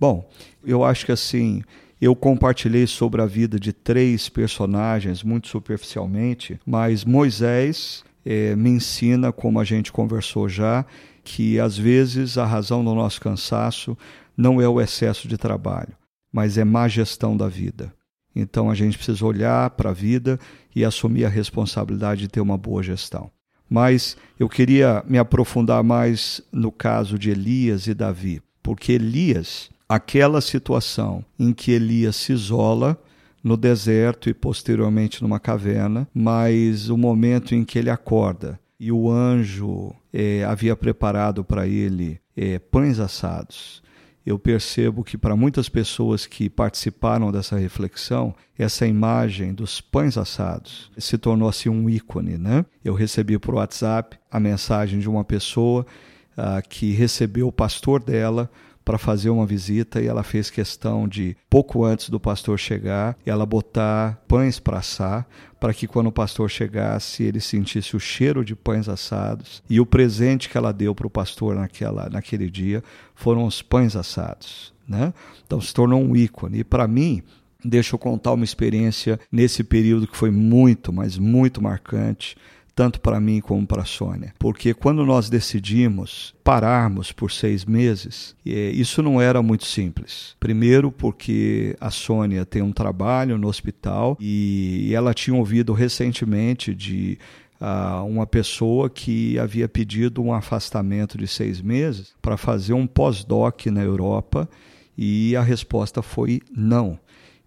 Bom, 0.01 0.29
eu 0.67 0.83
acho 0.83 1.07
que 1.07 1.13
assim, 1.13 1.63
eu 2.03 2.17
compartilhei 2.17 2.89
sobre 2.89 3.23
a 3.23 3.27
vida 3.27 3.61
de 3.61 3.73
três 3.73 4.29
personagens 4.29 5.23
muito 5.23 5.47
superficialmente, 5.47 6.59
mas 6.67 7.05
Moisés 7.05 8.03
é, 8.27 8.57
me 8.57 8.71
ensina, 8.71 9.31
como 9.31 9.61
a 9.61 9.65
gente 9.65 9.93
conversou 9.93 10.49
já, 10.49 10.85
que 11.25 11.59
às 11.59 11.77
vezes 11.77 12.39
a 12.39 12.47
razão 12.47 12.85
do 12.85 12.95
nosso 12.95 13.21
cansaço 13.21 13.97
não 14.37 14.61
é 14.61 14.69
o 14.69 14.81
excesso 14.81 15.29
de 15.29 15.37
trabalho, 15.37 15.95
mas 16.33 16.57
é 16.57 16.65
má 16.65 16.89
gestão 16.89 17.37
da 17.37 17.49
vida. 17.49 17.93
Então 18.35 18.71
a 18.71 18.75
gente 18.75 18.97
precisa 18.97 19.25
olhar 19.25 19.71
para 19.71 19.91
a 19.91 19.95
vida 19.95 20.39
e 20.75 20.85
assumir 20.85 21.25
a 21.25 21.29
responsabilidade 21.29 22.23
de 22.23 22.29
ter 22.29 22.41
uma 22.41 22.57
boa 22.57 22.83
gestão. 22.83 23.31
Mas 23.69 24.17
eu 24.39 24.49
queria 24.49 25.05
me 25.07 25.19
aprofundar 25.19 25.83
mais 25.83 26.41
no 26.53 26.73
caso 26.73 27.19
de 27.19 27.31
Elias 27.31 27.87
e 27.87 27.95
Davi, 27.95 28.43
porque 28.63 28.93
Elias, 28.93 29.71
aquela 29.89 30.41
situação 30.41 31.25
em 31.39 31.53
que 31.53 31.71
Elias 31.71 32.17
se 32.17 32.33
isola 32.33 33.01
no 33.43 33.57
deserto 33.57 34.29
e 34.29 34.35
posteriormente 34.35 35.23
numa 35.23 35.41
caverna, 35.41 36.07
mas 36.13 36.89
o 36.89 36.97
momento 36.97 37.55
em 37.55 37.65
que 37.65 37.79
ele 37.79 37.91
acorda 37.91 38.59
e 38.81 38.91
o 38.91 39.11
anjo 39.11 39.95
é, 40.11 40.43
havia 40.43 40.75
preparado 40.75 41.45
para 41.45 41.69
ele 41.69 42.19
é, 42.35 42.59
pães 42.59 42.99
assados. 42.99 43.83
Eu 44.25 44.39
percebo 44.39 45.05
que 45.05 45.19
para 45.19 45.37
muitas 45.37 45.69
pessoas 45.69 46.25
que 46.25 46.49
participaram 46.49 47.31
dessa 47.31 47.59
reflexão, 47.59 48.35
essa 48.59 48.87
imagem 48.87 49.53
dos 49.53 49.83
pães 49.83 50.17
assados 50.17 50.91
se 50.97 51.19
tornou 51.19 51.49
assim 51.49 51.69
um 51.69 51.91
ícone, 51.91 52.39
né? 52.39 52.65
Eu 52.83 52.95
recebi 52.95 53.39
por 53.39 53.55
WhatsApp 53.55 54.19
a 54.31 54.41
mensagem 54.41 54.99
de 54.99 55.09
uma 55.09 55.25
pessoa 55.25 55.87
uh, 56.33 56.67
que 56.67 56.93
recebeu 56.93 57.49
o 57.49 57.53
pastor 57.53 58.03
dela 58.03 58.51
para 58.91 58.99
fazer 58.99 59.31
uma 59.31 59.47
visita 59.47 60.03
e 60.03 60.09
ela 60.09 60.25
fez 60.25 60.51
questão 60.51 61.07
de, 61.07 61.37
pouco 61.49 61.85
antes 61.85 62.11
do 62.11 62.19
pastor 62.19 62.59
chegar, 62.59 63.17
ela 63.25 63.47
botar 63.47 64.21
pães 64.27 64.59
para 64.59 64.79
assar, 64.79 65.29
para 65.61 65.73
que 65.73 65.87
quando 65.87 66.09
o 66.09 66.13
pastor 66.13 66.51
chegasse 66.51 67.23
ele 67.23 67.39
sentisse 67.39 67.95
o 67.95 68.01
cheiro 68.01 68.45
de 68.45 68.57
pães 68.57 68.89
assados. 68.89 69.63
E 69.71 69.79
o 69.79 69.87
presente 69.87 70.49
que 70.49 70.59
ela 70.59 70.73
deu 70.73 70.93
para 70.93 71.07
o 71.07 71.11
pastor 71.11 71.55
naquela, 71.55 72.11
naquele 72.11 72.51
dia 72.51 72.83
foram 73.15 73.45
os 73.45 73.63
pães 73.63 73.95
assados. 73.95 74.75
Né? 74.89 75.15
Então 75.47 75.61
se 75.61 75.73
tornou 75.73 76.03
um 76.03 76.17
ícone. 76.17 76.59
E 76.59 76.65
para 76.65 76.89
mim, 76.89 77.23
deixa 77.65 77.95
eu 77.95 77.99
contar 77.99 78.33
uma 78.33 78.43
experiência 78.43 79.21
nesse 79.31 79.63
período 79.63 80.09
que 80.09 80.17
foi 80.17 80.33
muito, 80.33 80.93
mas 80.93 81.17
muito 81.17 81.63
marcante 81.63 82.37
tanto 82.81 82.99
para 82.99 83.21
mim 83.21 83.43
como 83.43 83.67
para 83.67 83.83
a 83.83 83.85
Sônia. 83.85 84.33
Porque 84.39 84.73
quando 84.73 85.05
nós 85.05 85.29
decidimos 85.29 86.35
pararmos 86.43 87.13
por 87.13 87.31
seis 87.31 87.63
meses, 87.63 88.35
é, 88.47 88.71
isso 88.71 89.03
não 89.03 89.21
era 89.21 89.43
muito 89.43 89.67
simples. 89.67 90.35
Primeiro, 90.41 90.91
porque 90.91 91.77
a 91.79 91.91
Sônia 91.91 92.47
tem 92.47 92.63
um 92.63 92.73
trabalho 92.73 93.37
no 93.37 93.49
hospital 93.49 94.17
e 94.19 94.91
ela 94.95 95.13
tinha 95.13 95.37
ouvido 95.37 95.75
recentemente 95.75 96.75
de 96.75 97.19
Uh, 97.63 98.07
uma 98.07 98.27
pessoa 98.27 98.89
que 98.89 99.39
havia 99.39 99.69
pedido 99.69 100.23
um 100.23 100.33
afastamento 100.33 101.19
de 101.19 101.29
seis 101.29 101.61
meses 101.61 102.15
para 102.23 102.39
fazer 102.39 102.73
um 102.73 102.87
pós-doc 102.87 103.67
na 103.67 103.83
Europa 103.83 104.49
e 104.97 105.37
a 105.37 105.43
resposta 105.43 106.01
foi 106.01 106.41
não. 106.51 106.99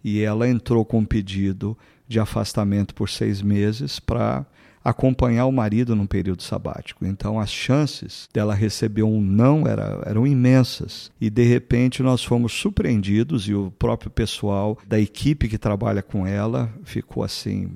E 0.04 0.20
ela 0.20 0.48
entrou 0.48 0.84
com 0.84 1.00
um 1.00 1.04
pedido 1.04 1.76
de 2.06 2.20
afastamento 2.20 2.94
por 2.94 3.08
seis 3.08 3.42
meses 3.42 3.98
para 3.98 4.46
acompanhar 4.84 5.46
o 5.46 5.52
marido 5.52 5.96
num 5.96 6.06
período 6.06 6.42
sabático. 6.42 7.06
Então 7.06 7.40
as 7.40 7.50
chances 7.50 8.28
dela 8.32 8.54
receber 8.54 9.02
um 9.02 9.20
não 9.20 9.66
era, 9.66 10.02
eram 10.04 10.26
imensas. 10.26 11.10
E 11.18 11.30
de 11.30 11.42
repente 11.42 12.02
nós 12.02 12.22
fomos 12.22 12.52
surpreendidos 12.52 13.48
e 13.48 13.54
o 13.54 13.70
próprio 13.70 14.10
pessoal 14.10 14.78
da 14.86 15.00
equipe 15.00 15.48
que 15.48 15.56
trabalha 15.56 16.02
com 16.02 16.26
ela 16.26 16.70
ficou 16.84 17.24
assim 17.24 17.70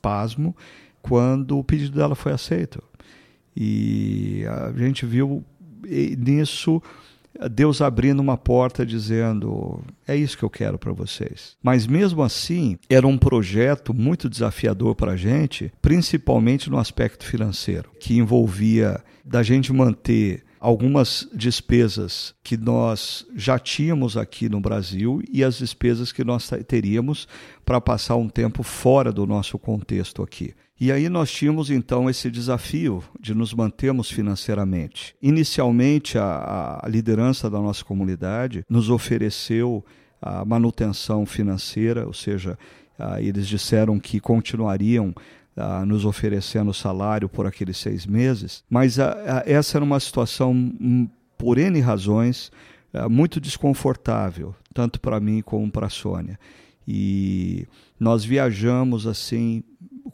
pasmo 0.00 0.56
quando 1.02 1.58
o 1.58 1.64
pedido 1.64 1.96
dela 1.96 2.14
foi 2.14 2.32
aceito. 2.32 2.82
E 3.54 4.44
a 4.46 4.72
gente 4.76 5.04
viu 5.04 5.44
nisso 6.18 6.82
Deus 7.50 7.80
abrindo 7.80 8.20
uma 8.20 8.36
porta 8.36 8.84
dizendo: 8.86 9.82
é 10.06 10.16
isso 10.16 10.38
que 10.38 10.44
eu 10.44 10.50
quero 10.50 10.78
para 10.78 10.92
vocês. 10.92 11.56
Mas 11.62 11.86
mesmo 11.86 12.22
assim, 12.22 12.78
era 12.88 13.06
um 13.06 13.18
projeto 13.18 13.92
muito 13.92 14.28
desafiador 14.28 14.94
para 14.94 15.12
a 15.12 15.16
gente, 15.16 15.72
principalmente 15.82 16.70
no 16.70 16.78
aspecto 16.78 17.24
financeiro, 17.24 17.90
que 17.98 18.16
envolvia 18.16 19.02
da 19.24 19.42
gente 19.42 19.72
manter 19.72 20.44
algumas 20.64 21.28
despesas 21.34 22.34
que 22.42 22.56
nós 22.56 23.26
já 23.36 23.58
tínhamos 23.58 24.16
aqui 24.16 24.48
no 24.48 24.60
Brasil 24.60 25.22
e 25.30 25.44
as 25.44 25.58
despesas 25.58 26.10
que 26.10 26.24
nós 26.24 26.48
teríamos 26.66 27.28
para 27.66 27.80
passar 27.82 28.16
um 28.16 28.30
tempo 28.30 28.62
fora 28.62 29.12
do 29.12 29.26
nosso 29.26 29.58
contexto 29.58 30.22
aqui. 30.22 30.54
E 30.84 30.92
aí 30.92 31.08
nós 31.08 31.32
tínhamos 31.32 31.70
então 31.70 32.10
esse 32.10 32.30
desafio 32.30 33.02
de 33.18 33.34
nos 33.34 33.54
mantermos 33.54 34.10
financeiramente. 34.10 35.16
Inicialmente, 35.22 36.18
a, 36.18 36.78
a 36.82 36.86
liderança 36.86 37.48
da 37.48 37.58
nossa 37.58 37.82
comunidade 37.82 38.66
nos 38.68 38.90
ofereceu 38.90 39.82
a 40.20 40.44
manutenção 40.44 41.24
financeira, 41.24 42.06
ou 42.06 42.12
seja, 42.12 42.58
eles 43.18 43.48
disseram 43.48 43.98
que 43.98 44.20
continuariam 44.20 45.14
nos 45.86 46.04
oferecendo 46.04 46.74
salário 46.74 47.30
por 47.30 47.46
aqueles 47.46 47.78
seis 47.78 48.04
meses, 48.04 48.62
mas 48.68 48.98
essa 49.46 49.78
era 49.78 49.84
uma 49.86 49.98
situação, 49.98 50.52
um, 50.52 51.08
por 51.38 51.56
N 51.56 51.80
razões, 51.80 52.52
uh, 52.92 53.08
muito 53.08 53.40
desconfortável, 53.40 54.54
tanto 54.74 55.00
para 55.00 55.18
mim 55.18 55.40
como 55.40 55.70
para 55.70 55.86
a 55.86 55.90
Sônia. 55.90 56.38
E 56.86 57.66
nós 57.98 58.22
viajamos 58.22 59.06
assim, 59.06 59.62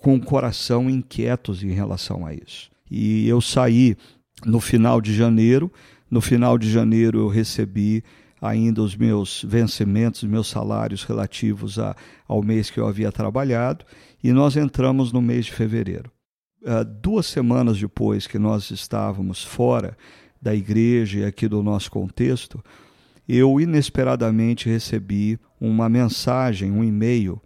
com 0.01 0.15
o 0.15 0.21
coração 0.21 0.89
inquietos 0.89 1.63
em 1.63 1.71
relação 1.71 2.27
a 2.27 2.35
isso. 2.35 2.71
E 2.91 3.29
eu 3.29 3.41
saí 3.41 3.97
no 4.45 4.61
final 4.61 5.01
de 5.01 5.15
janeiro, 5.15 5.71
no 6.11 6.21
final 6.21 6.59
de 6.59 6.71
janeiro 6.71 7.19
eu 7.19 7.29
recebi 7.29 8.03
ainda 8.41 8.83
os 8.83 8.97
meus 8.97 9.45
vencimentos, 9.47 10.25
meus 10.25 10.49
salários 10.49 11.05
relativos 11.05 11.79
a, 11.79 11.95
ao 12.27 12.43
mês 12.43 12.71
que 12.71 12.81
eu 12.81 12.87
havia 12.87 13.13
trabalhado, 13.13 13.85
e 14.25 14.33
nós 14.33 14.57
entramos 14.57 15.13
no 15.13 15.21
mês 15.21 15.47
de 15.47 15.53
fevereiro. 15.53 16.11
Uh, 16.63 16.85
duas 16.85 17.27
semanas 17.27 17.79
depois 17.79 18.27
que 18.27 18.39
nós 18.39 18.71
estávamos 18.71 19.45
fora 19.45 19.97
da 20.41 20.55
igreja 20.55 21.21
e 21.21 21.25
aqui 21.25 21.47
do 21.47 21.63
nosso 21.63 21.91
contexto, 21.91 22.63
eu 23.29 23.61
inesperadamente 23.61 24.69
recebi 24.69 25.39
uma 25.61 25.89
mensagem, 25.89 26.71
um 26.73 26.83
e-mail 26.83 27.41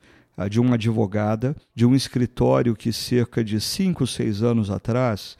de 0.50 0.60
uma 0.60 0.74
advogada 0.74 1.54
de 1.74 1.86
um 1.86 1.94
escritório 1.94 2.74
que 2.74 2.92
cerca 2.92 3.44
de 3.44 3.60
cinco, 3.60 4.06
seis 4.06 4.42
anos 4.42 4.70
atrás 4.70 5.38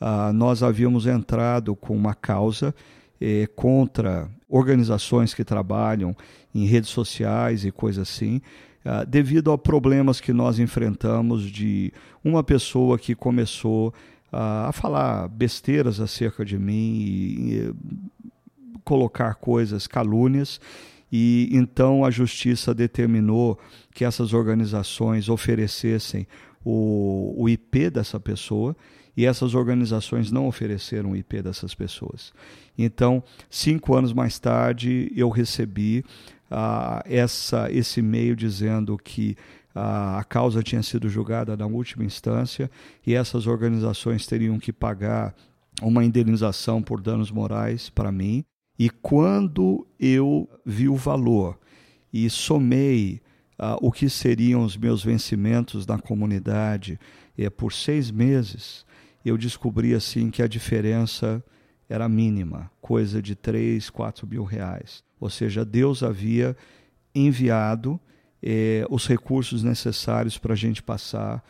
uh, 0.00 0.32
nós 0.32 0.62
havíamos 0.62 1.06
entrado 1.06 1.74
com 1.74 1.96
uma 1.96 2.14
causa 2.14 2.74
eh, 3.20 3.48
contra 3.54 4.28
organizações 4.48 5.32
que 5.32 5.44
trabalham 5.44 6.14
em 6.54 6.66
redes 6.66 6.90
sociais 6.90 7.64
e 7.64 7.70
coisas 7.70 8.08
assim, 8.08 8.42
uh, 8.84 9.06
devido 9.06 9.50
a 9.50 9.56
problemas 9.56 10.20
que 10.20 10.32
nós 10.32 10.58
enfrentamos 10.58 11.50
de 11.50 11.92
uma 12.22 12.44
pessoa 12.44 12.98
que 12.98 13.14
começou 13.14 13.88
uh, 14.32 14.68
a 14.68 14.72
falar 14.72 15.28
besteiras 15.28 16.00
acerca 16.00 16.44
de 16.44 16.58
mim 16.58 16.96
e, 16.98 17.52
e 17.54 17.74
colocar 18.84 19.34
coisas, 19.36 19.86
calúnias, 19.86 20.60
e 21.10 21.48
então 21.52 22.04
a 22.04 22.10
justiça 22.10 22.74
determinou 22.74 23.58
que 23.94 24.04
essas 24.04 24.34
organizações 24.34 25.28
oferecessem 25.28 26.26
o, 26.64 27.32
o 27.36 27.48
IP 27.48 27.88
dessa 27.88 28.18
pessoa 28.18 28.76
e 29.16 29.24
essas 29.24 29.54
organizações 29.54 30.32
não 30.32 30.48
ofereceram 30.48 31.12
o 31.12 31.16
IP 31.16 31.40
dessas 31.40 31.72
pessoas. 31.72 32.32
Então, 32.76 33.22
cinco 33.48 33.94
anos 33.94 34.12
mais 34.12 34.40
tarde, 34.40 35.12
eu 35.14 35.30
recebi 35.30 36.04
uh, 36.50 37.00
essa, 37.04 37.70
esse 37.70 38.00
e-mail 38.00 38.34
dizendo 38.34 38.98
que 38.98 39.36
uh, 39.74 40.18
a 40.18 40.24
causa 40.28 40.64
tinha 40.64 40.82
sido 40.82 41.08
julgada 41.08 41.56
na 41.56 41.66
última 41.66 42.04
instância 42.04 42.68
e 43.06 43.14
essas 43.14 43.46
organizações 43.46 44.26
teriam 44.26 44.58
que 44.58 44.72
pagar 44.72 45.32
uma 45.80 46.04
indenização 46.04 46.82
por 46.82 47.00
danos 47.00 47.30
morais 47.30 47.88
para 47.88 48.10
mim. 48.10 48.44
E 48.76 48.90
quando 48.90 49.86
eu 50.00 50.48
vi 50.66 50.88
o 50.88 50.96
valor 50.96 51.56
e 52.12 52.28
somei 52.28 53.20
uh, 53.58 53.76
o 53.80 53.90
que 53.90 54.08
seriam 54.08 54.62
os 54.64 54.76
meus 54.76 55.04
vencimentos 55.04 55.86
na 55.86 55.98
comunidade 55.98 56.98
é, 57.36 57.50
por 57.50 57.72
seis 57.72 58.10
meses, 58.10 58.84
eu 59.24 59.38
descobri 59.38 59.94
assim 59.94 60.30
que 60.30 60.42
a 60.42 60.46
diferença 60.46 61.42
era 61.88 62.08
mínima, 62.08 62.70
coisa 62.80 63.20
de 63.20 63.34
3, 63.34 63.90
4 63.90 64.26
mil 64.26 64.44
reais. 64.44 65.02
Ou 65.20 65.30
seja, 65.30 65.64
Deus 65.64 66.02
havia 66.02 66.56
enviado 67.14 68.00
eh, 68.42 68.84
os 68.90 69.06
recursos 69.06 69.62
necessários 69.62 70.36
para 70.36 70.52
a 70.52 70.56
gente 70.56 70.82
passar 70.82 71.42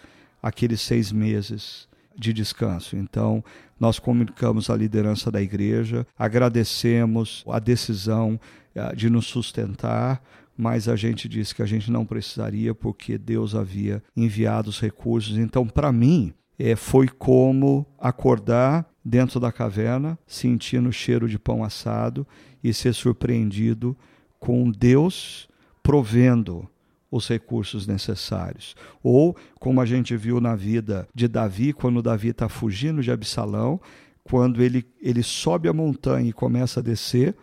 aqueles 0.42 0.80
seis 0.80 1.10
meses 1.10 1.88
de 2.16 2.32
descanso. 2.32 2.96
Então, 2.96 3.42
nós 3.80 3.98
comunicamos 3.98 4.70
à 4.70 4.76
liderança 4.76 5.30
da 5.30 5.42
igreja, 5.42 6.06
agradecemos 6.16 7.44
a 7.48 7.58
decisão 7.58 8.38
eh, 8.74 8.94
de 8.94 9.10
nos 9.10 9.26
sustentar, 9.26 10.22
mas 10.56 10.88
a 10.88 10.96
gente 10.96 11.28
disse 11.28 11.54
que 11.54 11.62
a 11.62 11.66
gente 11.66 11.90
não 11.90 12.06
precisaria 12.06 12.74
porque 12.74 13.18
Deus 13.18 13.54
havia 13.54 14.02
enviado 14.16 14.70
os 14.70 14.80
recursos. 14.80 15.36
Então, 15.36 15.66
para 15.66 15.92
mim, 15.92 16.32
é, 16.58 16.76
foi 16.76 17.08
como 17.08 17.86
acordar 17.98 18.88
dentro 19.04 19.38
da 19.38 19.52
caverna, 19.52 20.18
sentindo 20.26 20.88
o 20.88 20.92
cheiro 20.92 21.28
de 21.28 21.38
pão 21.38 21.64
assado 21.64 22.26
e 22.62 22.72
ser 22.72 22.94
surpreendido 22.94 23.96
com 24.38 24.70
Deus 24.70 25.48
provendo 25.82 26.68
os 27.10 27.28
recursos 27.28 27.86
necessários. 27.86 28.74
Ou, 29.02 29.36
como 29.60 29.80
a 29.80 29.86
gente 29.86 30.16
viu 30.16 30.40
na 30.40 30.56
vida 30.56 31.06
de 31.14 31.28
Davi, 31.28 31.72
quando 31.72 32.02
Davi 32.02 32.28
está 32.28 32.48
fugindo 32.48 33.02
de 33.02 33.10
Absalão, 33.10 33.80
quando 34.24 34.62
ele, 34.62 34.84
ele 35.00 35.22
sobe 35.22 35.68
a 35.68 35.72
montanha 35.72 36.30
e 36.30 36.32
começa 36.32 36.80
a 36.80 36.82
descer, 36.82 37.36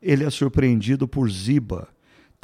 ele 0.00 0.22
é 0.22 0.30
surpreendido 0.30 1.08
por 1.08 1.28
Ziba, 1.30 1.88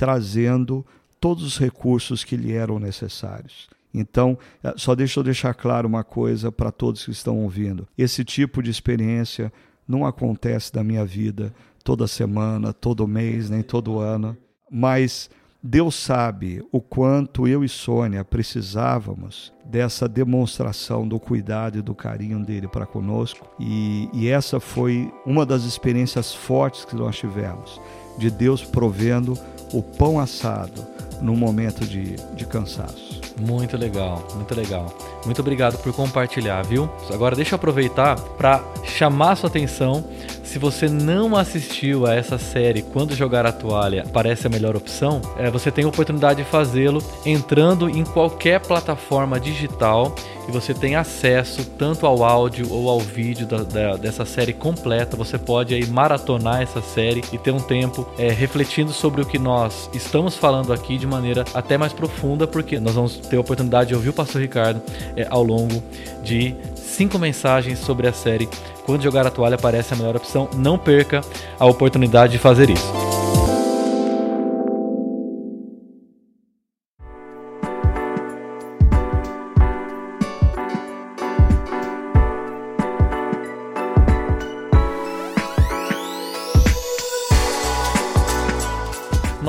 trazendo 0.02 0.84
todos 1.20 1.44
os 1.44 1.56
recursos 1.56 2.24
que 2.24 2.36
lhe 2.36 2.52
eram 2.52 2.80
necessários. 2.80 3.68
Então, 3.94 4.36
é, 4.60 4.74
só 4.76 4.96
deixa 4.96 5.20
eu 5.20 5.22
deixar 5.22 5.54
claro 5.54 5.86
uma 5.86 6.02
coisa 6.02 6.50
para 6.50 6.72
todos 6.72 7.04
que 7.04 7.12
estão 7.12 7.38
ouvindo: 7.38 7.86
esse 7.96 8.24
tipo 8.24 8.60
de 8.60 8.68
experiência 8.68 9.52
não 9.86 10.04
acontece 10.04 10.74
na 10.74 10.82
minha 10.82 11.04
vida 11.04 11.54
toda 11.84 12.08
semana, 12.08 12.72
todo 12.72 13.06
mês, 13.06 13.48
nem 13.48 13.62
todo 13.62 14.00
ano, 14.00 14.36
mas 14.68 15.30
Deus 15.62 15.94
sabe 15.94 16.66
o 16.72 16.80
quanto 16.80 17.46
eu 17.46 17.62
e 17.62 17.68
Sônia 17.68 18.24
precisávamos 18.24 19.52
dessa 19.64 20.08
demonstração 20.08 21.06
do 21.06 21.20
cuidado 21.20 21.78
e 21.78 21.82
do 21.82 21.94
carinho 21.94 22.44
dele 22.44 22.66
para 22.66 22.86
conosco, 22.86 23.48
e, 23.60 24.08
e 24.12 24.26
essa 24.26 24.58
foi 24.58 25.12
uma 25.24 25.46
das 25.46 25.62
experiências 25.62 26.34
fortes 26.34 26.84
que 26.84 26.96
nós 26.96 27.16
tivemos, 27.16 27.80
de 28.18 28.32
Deus 28.32 28.64
provendo 28.64 29.38
o 29.72 29.82
pão 29.82 30.18
assado 30.18 30.86
no 31.20 31.36
momento 31.36 31.86
de, 31.86 32.16
de 32.34 32.44
cansaço. 32.44 33.20
Muito 33.40 33.76
legal, 33.76 34.26
muito 34.34 34.54
legal. 34.54 34.92
Muito 35.24 35.40
obrigado 35.40 35.78
por 35.78 35.92
compartilhar, 35.92 36.62
viu? 36.62 36.90
Agora 37.12 37.36
deixa 37.36 37.54
eu 37.54 37.56
aproveitar 37.56 38.18
para 38.36 38.62
chamar 38.84 39.36
sua 39.36 39.48
atenção. 39.48 40.04
Se 40.52 40.58
você 40.58 40.86
não 40.86 41.34
assistiu 41.34 42.06
a 42.06 42.14
essa 42.14 42.36
série 42.36 42.82
Quando 42.82 43.16
Jogar 43.16 43.46
a 43.46 43.52
Toalha 43.52 44.04
parece 44.12 44.46
a 44.46 44.50
melhor 44.50 44.76
opção, 44.76 45.22
é, 45.38 45.50
você 45.50 45.70
tem 45.70 45.86
a 45.86 45.88
oportunidade 45.88 46.44
de 46.44 46.50
fazê-lo 46.50 47.02
entrando 47.24 47.88
em 47.88 48.04
qualquer 48.04 48.60
plataforma 48.60 49.40
digital 49.40 50.14
e 50.46 50.52
você 50.52 50.74
tem 50.74 50.94
acesso 50.94 51.64
tanto 51.78 52.06
ao 52.06 52.22
áudio 52.22 52.70
ou 52.70 52.90
ao 52.90 53.00
vídeo 53.00 53.46
da, 53.46 53.62
da, 53.62 53.96
dessa 53.96 54.26
série 54.26 54.52
completa. 54.52 55.16
Você 55.16 55.38
pode 55.38 55.72
aí 55.72 55.86
maratonar 55.86 56.60
essa 56.60 56.82
série 56.82 57.22
e 57.32 57.38
ter 57.38 57.50
um 57.50 57.60
tempo 57.60 58.06
é, 58.18 58.28
refletindo 58.28 58.92
sobre 58.92 59.22
o 59.22 59.24
que 59.24 59.38
nós 59.38 59.88
estamos 59.94 60.36
falando 60.36 60.70
aqui 60.70 60.98
de 60.98 61.06
maneira 61.06 61.46
até 61.54 61.78
mais 61.78 61.94
profunda, 61.94 62.46
porque 62.46 62.78
nós 62.78 62.94
vamos 62.94 63.16
ter 63.16 63.36
a 63.36 63.40
oportunidade 63.40 63.88
de 63.88 63.94
ouvir 63.94 64.10
o 64.10 64.12
pastor 64.12 64.42
Ricardo 64.42 64.82
é, 65.16 65.26
ao 65.30 65.42
longo 65.42 65.82
de 66.22 66.54
cinco 66.74 67.18
mensagens 67.18 67.78
sobre 67.78 68.06
a 68.06 68.12
série 68.12 68.46
Quando 68.84 69.02
Jogar 69.02 69.26
a 69.26 69.30
Toalha 69.30 69.58
parece 69.58 69.94
a 69.94 69.96
melhor 69.96 70.16
opção. 70.16 70.48
Não 70.56 70.78
perca 70.78 71.20
a 71.58 71.66
oportunidade 71.66 72.32
de 72.32 72.38
fazer 72.38 72.70
isso. 72.70 73.02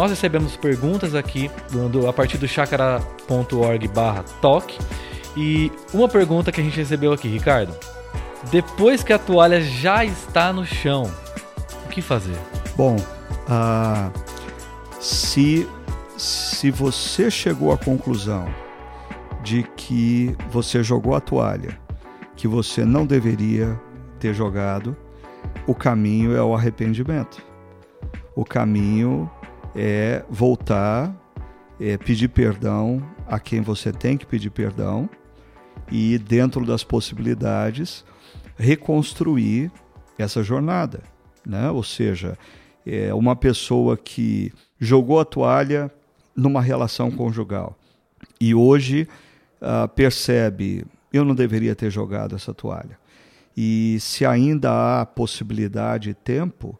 nós 0.04 0.12
recebemos 0.12 0.58
perguntas 0.58 1.15
aqui 1.15 1.50
a 2.10 2.12
partir 2.12 2.38
do 2.38 2.46
chakra.org 2.46 3.88
barra 3.88 4.24
talk. 4.41 4.78
E 5.38 5.72
uma 5.93 6.10
pergunta 6.10 6.52
que 6.52 6.60
a 6.60 6.63
gente 6.63 6.76
recebeu 6.76 7.13
aqui, 7.13 7.30
Ricardo. 7.30 7.74
Depois 8.51 9.03
que 9.03 9.13
a 9.13 9.19
toalha 9.19 9.62
já 9.62 10.03
está 10.03 10.51
no 10.51 10.65
chão, 10.65 11.12
o 11.86 11.89
que 11.89 12.01
fazer? 12.01 12.38
Bom, 12.75 12.95
uh, 12.97 14.12
se, 14.99 15.67
se 16.17 16.69
você 16.71 17.32
chegou 17.32 17.71
à 17.71 17.77
conclusão 17.77 18.47
de 19.43 19.63
que 19.75 20.36
você 20.49 20.84
jogou 20.84 21.15
a 21.15 21.19
toalha, 21.19 21.79
que 22.36 22.47
você 22.47 22.86
não 22.86 23.06
deveria 23.06 23.79
ter 24.19 24.34
jogado, 24.34 24.95
o 25.67 25.75
caminho 25.75 26.36
é 26.36 26.41
o 26.41 26.56
arrependimento. 26.56 27.43
O 28.36 28.43
caminho 28.43 29.29
é 29.75 30.23
voltar, 30.29 31.13
é 31.79 31.97
pedir 31.97 32.29
perdão 32.29 33.01
a 33.27 33.39
quem 33.39 33.62
você 33.62 33.91
tem 33.91 34.17
que 34.17 34.25
pedir 34.25 34.49
perdão 34.49 35.10
e, 35.91 36.17
dentro 36.17 36.65
das 36.65 36.84
possibilidades, 36.84 38.06
reconstruir 38.58 39.72
essa 40.18 40.44
jornada. 40.44 41.02
Né? 41.46 41.70
Ou 41.70 41.84
seja, 41.84 42.38
é 42.86 43.13
uma 43.13 43.36
pessoa 43.36 43.98
que 43.98 44.52
jogou 44.80 45.20
a 45.20 45.26
toalha 45.26 45.92
numa 46.36 46.62
relação 46.62 47.12
conjugal 47.12 47.78
e 48.42 48.56
hoje 48.56 49.08
uh, 49.62 49.88
percebe 49.89 50.86
eu 51.12 51.24
não 51.24 51.36
deveria 51.36 51.76
ter 51.76 51.92
jogado 51.92 52.36
essa 52.36 52.54
toalha. 52.54 52.98
E 53.56 53.98
se 54.00 54.26
ainda 54.26 55.02
há 55.02 55.06
possibilidade 55.06 56.10
e 56.10 56.13
tempo, 56.16 56.80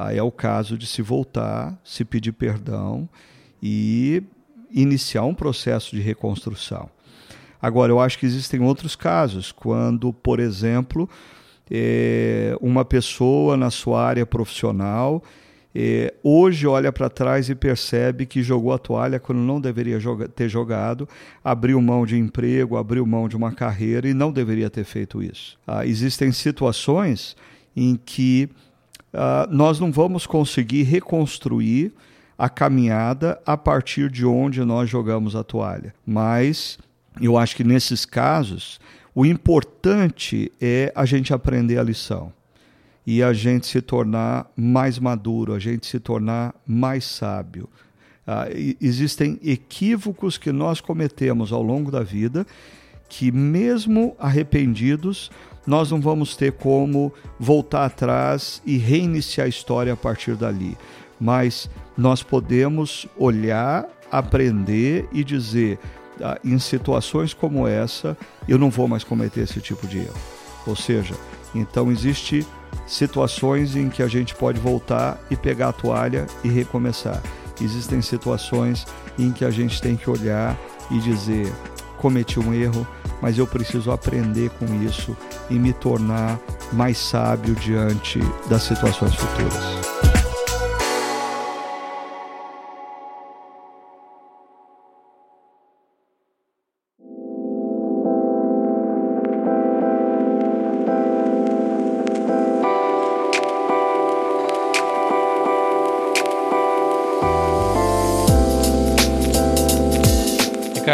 Aí 0.00 0.16
é 0.16 0.22
o 0.22 0.30
caso 0.30 0.78
de 0.78 0.86
se 0.86 1.02
voltar, 1.02 1.76
se 1.82 2.04
pedir 2.04 2.30
perdão 2.30 3.08
e 3.60 4.22
iniciar 4.70 5.24
um 5.24 5.34
processo 5.34 5.96
de 5.96 6.00
reconstrução. 6.00 6.88
Agora, 7.60 7.92
eu 7.92 8.00
acho 8.00 8.18
que 8.18 8.26
existem 8.26 8.60
outros 8.60 8.94
casos, 8.94 9.52
quando, 9.52 10.12
por 10.12 10.40
exemplo, 10.40 11.08
é, 11.70 12.56
uma 12.60 12.84
pessoa 12.84 13.56
na 13.56 13.70
sua 13.70 14.02
área 14.02 14.24
profissional 14.24 15.22
é, 15.74 16.14
hoje 16.22 16.66
olha 16.66 16.90
para 16.90 17.08
trás 17.10 17.48
e 17.48 17.54
percebe 17.54 18.26
que 18.26 18.42
jogou 18.42 18.72
a 18.72 18.78
toalha 18.78 19.20
quando 19.20 19.38
não 19.38 19.60
deveria 19.60 20.00
joga 20.00 20.26
ter 20.26 20.48
jogado, 20.48 21.08
abriu 21.44 21.80
mão 21.80 22.06
de 22.06 22.16
emprego, 22.16 22.76
abriu 22.76 23.06
mão 23.06 23.28
de 23.28 23.36
uma 23.36 23.52
carreira 23.52 24.08
e 24.08 24.14
não 24.14 24.32
deveria 24.32 24.70
ter 24.70 24.84
feito 24.84 25.22
isso. 25.22 25.58
Ah, 25.66 25.86
existem 25.86 26.32
situações 26.32 27.36
em 27.76 27.94
que 27.94 28.48
ah, 29.12 29.46
nós 29.50 29.78
não 29.78 29.92
vamos 29.92 30.26
conseguir 30.26 30.84
reconstruir 30.84 31.92
a 32.36 32.48
caminhada 32.48 33.40
a 33.44 33.56
partir 33.56 34.10
de 34.10 34.24
onde 34.24 34.64
nós 34.64 34.88
jogamos 34.88 35.36
a 35.36 35.44
toalha, 35.44 35.94
mas 36.06 36.78
eu 37.20 37.36
acho 37.36 37.56
que 37.56 37.64
nesses 37.64 38.04
casos 38.04 38.80
o 39.14 39.26
importante 39.26 40.52
é 40.60 40.92
a 40.94 41.04
gente 41.04 41.34
aprender 41.34 41.78
a 41.78 41.82
lição 41.82 42.32
e 43.06 43.22
a 43.22 43.32
gente 43.32 43.66
se 43.66 43.80
tornar 43.80 44.50
mais 44.54 44.98
maduro, 44.98 45.54
a 45.54 45.58
gente 45.58 45.86
se 45.86 45.98
tornar 45.98 46.54
mais 46.66 47.04
sábio. 47.04 47.68
Ah, 48.26 48.46
existem 48.80 49.40
equívocos 49.42 50.36
que 50.36 50.52
nós 50.52 50.80
cometemos 50.80 51.52
ao 51.52 51.62
longo 51.62 51.90
da 51.90 52.02
vida 52.02 52.46
que, 53.08 53.32
mesmo 53.32 54.14
arrependidos, 54.18 55.30
nós 55.66 55.90
não 55.90 56.00
vamos 56.00 56.36
ter 56.36 56.52
como 56.52 57.12
voltar 57.40 57.86
atrás 57.86 58.62
e 58.66 58.76
reiniciar 58.76 59.46
a 59.46 59.48
história 59.48 59.94
a 59.94 59.96
partir 59.96 60.36
dali. 60.36 60.76
Mas 61.18 61.68
nós 61.96 62.22
podemos 62.22 63.06
olhar, 63.16 63.88
aprender 64.12 65.08
e 65.12 65.24
dizer: 65.24 65.78
em 66.44 66.58
situações 66.58 67.32
como 67.34 67.66
essa, 67.66 68.16
eu 68.46 68.58
não 68.58 68.70
vou 68.70 68.88
mais 68.88 69.04
cometer 69.04 69.40
esse 69.40 69.60
tipo 69.60 69.86
de 69.86 69.98
erro. 69.98 70.14
Ou 70.66 70.76
seja, 70.76 71.14
então 71.54 71.90
existe 71.90 72.46
situações 72.86 73.76
em 73.76 73.88
que 73.88 74.02
a 74.02 74.08
gente 74.08 74.34
pode 74.34 74.60
voltar 74.60 75.18
e 75.30 75.36
pegar 75.36 75.68
a 75.68 75.72
toalha 75.72 76.26
e 76.44 76.48
recomeçar. 76.48 77.22
Existem 77.60 78.00
situações 78.00 78.86
em 79.18 79.32
que 79.32 79.44
a 79.44 79.50
gente 79.50 79.80
tem 79.80 79.96
que 79.96 80.08
olhar 80.08 80.56
e 80.90 80.98
dizer: 81.00 81.52
cometi 81.98 82.38
um 82.38 82.54
erro, 82.54 82.86
mas 83.20 83.38
eu 83.38 83.46
preciso 83.46 83.90
aprender 83.90 84.50
com 84.50 84.66
isso 84.82 85.16
e 85.50 85.54
me 85.54 85.72
tornar 85.72 86.38
mais 86.72 86.98
sábio 86.98 87.54
diante 87.54 88.20
das 88.48 88.62
situações 88.62 89.14
futuras. 89.14 89.97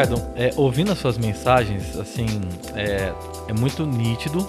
Ricardo, 0.05 0.23
é, 0.37 0.53
ouvindo 0.57 0.93
as 0.93 0.99
suas 0.99 1.17
mensagens, 1.17 1.99
assim, 1.99 2.27
é, 2.75 3.13
é 3.49 3.53
muito 3.55 3.87
nítido 3.87 4.47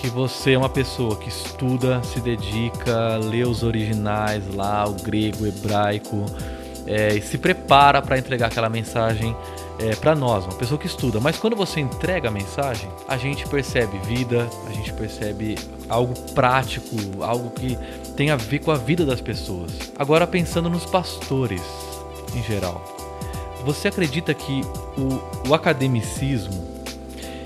que 0.00 0.08
você 0.08 0.52
é 0.52 0.58
uma 0.58 0.68
pessoa 0.68 1.16
que 1.16 1.28
estuda, 1.28 2.02
se 2.02 2.20
dedica, 2.20 3.16
lê 3.16 3.44
os 3.44 3.62
originais 3.62 4.42
lá, 4.54 4.88
o 4.88 4.94
grego, 4.94 5.44
o 5.44 5.46
hebraico, 5.46 6.26
é, 6.86 7.14
e 7.14 7.22
se 7.22 7.38
prepara 7.38 8.02
para 8.02 8.18
entregar 8.18 8.46
aquela 8.46 8.68
mensagem 8.68 9.36
é, 9.78 9.94
para 9.94 10.14
nós, 10.16 10.44
uma 10.44 10.54
pessoa 10.54 10.78
que 10.78 10.86
estuda. 10.86 11.20
Mas 11.20 11.36
quando 11.36 11.54
você 11.54 11.80
entrega 11.80 12.28
a 12.28 12.32
mensagem, 12.32 12.90
a 13.06 13.16
gente 13.16 13.46
percebe 13.48 13.98
vida, 13.98 14.48
a 14.66 14.72
gente 14.72 14.92
percebe 14.92 15.56
algo 15.88 16.14
prático, 16.32 16.96
algo 17.20 17.50
que 17.50 17.78
tem 18.16 18.30
a 18.30 18.36
ver 18.36 18.60
com 18.60 18.72
a 18.72 18.76
vida 18.76 19.04
das 19.04 19.20
pessoas. 19.20 19.70
Agora 19.96 20.26
pensando 20.26 20.68
nos 20.68 20.84
pastores 20.86 21.62
em 22.34 22.42
geral. 22.42 22.97
Você 23.64 23.88
acredita 23.88 24.32
que 24.32 24.62
o, 24.96 25.48
o 25.48 25.54
academicismo 25.54 26.66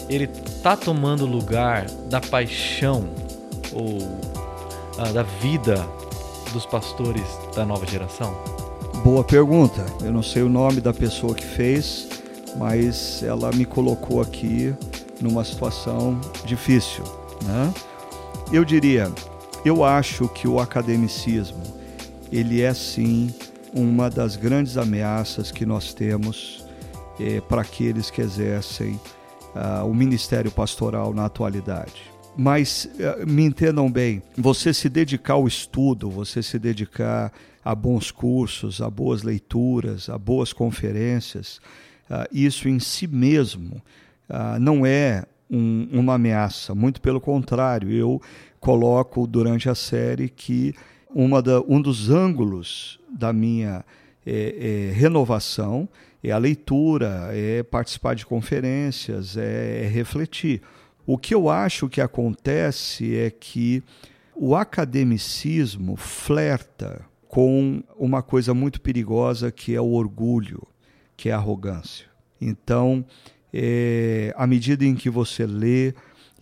ele 0.09 0.25
está 0.25 0.77
tomando 0.77 1.25
lugar 1.25 1.87
da 2.09 2.21
paixão 2.21 3.09
ou 3.73 3.99
ah, 4.99 5.11
da 5.11 5.23
vida 5.23 5.87
dos 6.53 6.67
pastores 6.67 7.25
da 7.55 7.65
nova 7.65 7.87
geração? 7.87 8.37
Boa 9.03 9.25
pergunta. 9.25 9.85
Eu 10.03 10.13
não 10.13 10.23
sei 10.23 10.43
o 10.43 10.49
nome 10.49 10.81
da 10.81 10.93
pessoa 10.93 11.35
que 11.35 11.45
fez, 11.45 12.09
mas 12.57 13.23
ela 13.23 13.51
me 13.51 13.65
colocou 13.65 14.21
aqui 14.21 14.75
numa 15.21 15.45
situação 15.45 16.21
difícil. 16.45 17.03
Né? 17.45 17.73
Eu 18.53 18.65
diria, 18.65 19.11
eu 19.65 19.83
acho 19.83 20.29
que 20.29 20.47
o 20.47 20.61
academicismo 20.61 21.63
ele 22.31 22.63
é 22.63 22.73
sim 22.73 23.33
uma 23.75 24.11
das 24.11 24.37
grandes 24.37 24.77
ameaças 24.77 25.51
que 25.51 25.65
nós 25.65 25.95
temos 25.95 26.65
é, 27.19 27.41
para 27.41 27.63
aqueles 27.63 28.11
que 28.11 28.21
exercem 28.21 29.01
uh, 29.55 29.87
o 29.87 29.95
ministério 29.95 30.51
pastoral 30.51 31.13
na 31.15 31.27
atualidade. 31.27 32.03
Mas 32.37 32.89
uh, 32.95 33.27
me 33.29 33.45
entendam 33.45 33.91
bem, 33.91 34.23
você 34.37 34.73
se 34.73 34.89
dedicar 34.89 35.35
ao 35.35 35.47
estudo, 35.47 36.11
você 36.11 36.43
se 36.43 36.59
dedicar 36.59 37.33
a 37.65 37.75
bons 37.75 38.11
cursos, 38.11 38.81
a 38.81 38.91
boas 38.91 39.23
leituras, 39.23 40.09
a 40.09 40.19
boas 40.19 40.53
conferências, 40.53 41.61
uh, 42.11 42.27
isso 42.33 42.69
em 42.69 42.79
si 42.79 43.07
mesmo 43.07 43.83
não 44.59 44.87
é 44.87 45.27
um, 45.51 45.87
uma 45.93 46.15
ameaça, 46.15 46.75
muito 46.75 47.03
pelo 47.03 47.21
contrário, 47.21 47.91
eu 47.91 48.23
coloco 48.59 49.27
durante 49.27 49.69
a 49.69 49.75
série 49.75 50.31
que 50.31 50.75
da, 51.43 51.61
um 51.69 51.81
dos 51.81 52.11
ângulos 52.11 52.99
da 53.11 53.33
minha 53.33 53.85
é, 54.27 54.91
é, 54.91 54.93
renovação 54.93 55.89
é 56.23 56.31
a 56.31 56.39
leitura, 56.39 57.31
é 57.33 57.63
participar 57.63 58.15
de 58.15 58.25
conferências, 58.25 59.37
é, 59.37 59.85
é 59.85 59.89
refletir. 59.89 60.63
O 61.05 61.19
que 61.19 61.35
eu 61.35 61.51
acho 61.51 61.89
que 61.89 62.01
acontece 62.01 63.17
é 63.17 63.29
que 63.29 63.83
o 64.35 64.55
academicismo 64.55 65.97
flerta 65.97 67.05
com 67.29 67.83
uma 67.97 68.23
coisa 68.23 68.55
muito 68.55 68.81
perigosa 68.81 69.51
que 69.51 69.75
é 69.75 69.81
o 69.81 69.93
orgulho, 69.93 70.63
que 71.17 71.29
é 71.29 71.33
a 71.33 71.37
arrogância. 71.37 72.07
Então, 72.41 73.05
é, 73.53 74.33
à 74.37 74.47
medida 74.47 74.85
em 74.85 74.95
que 74.95 75.11
você 75.11 75.45
lê, 75.45 75.93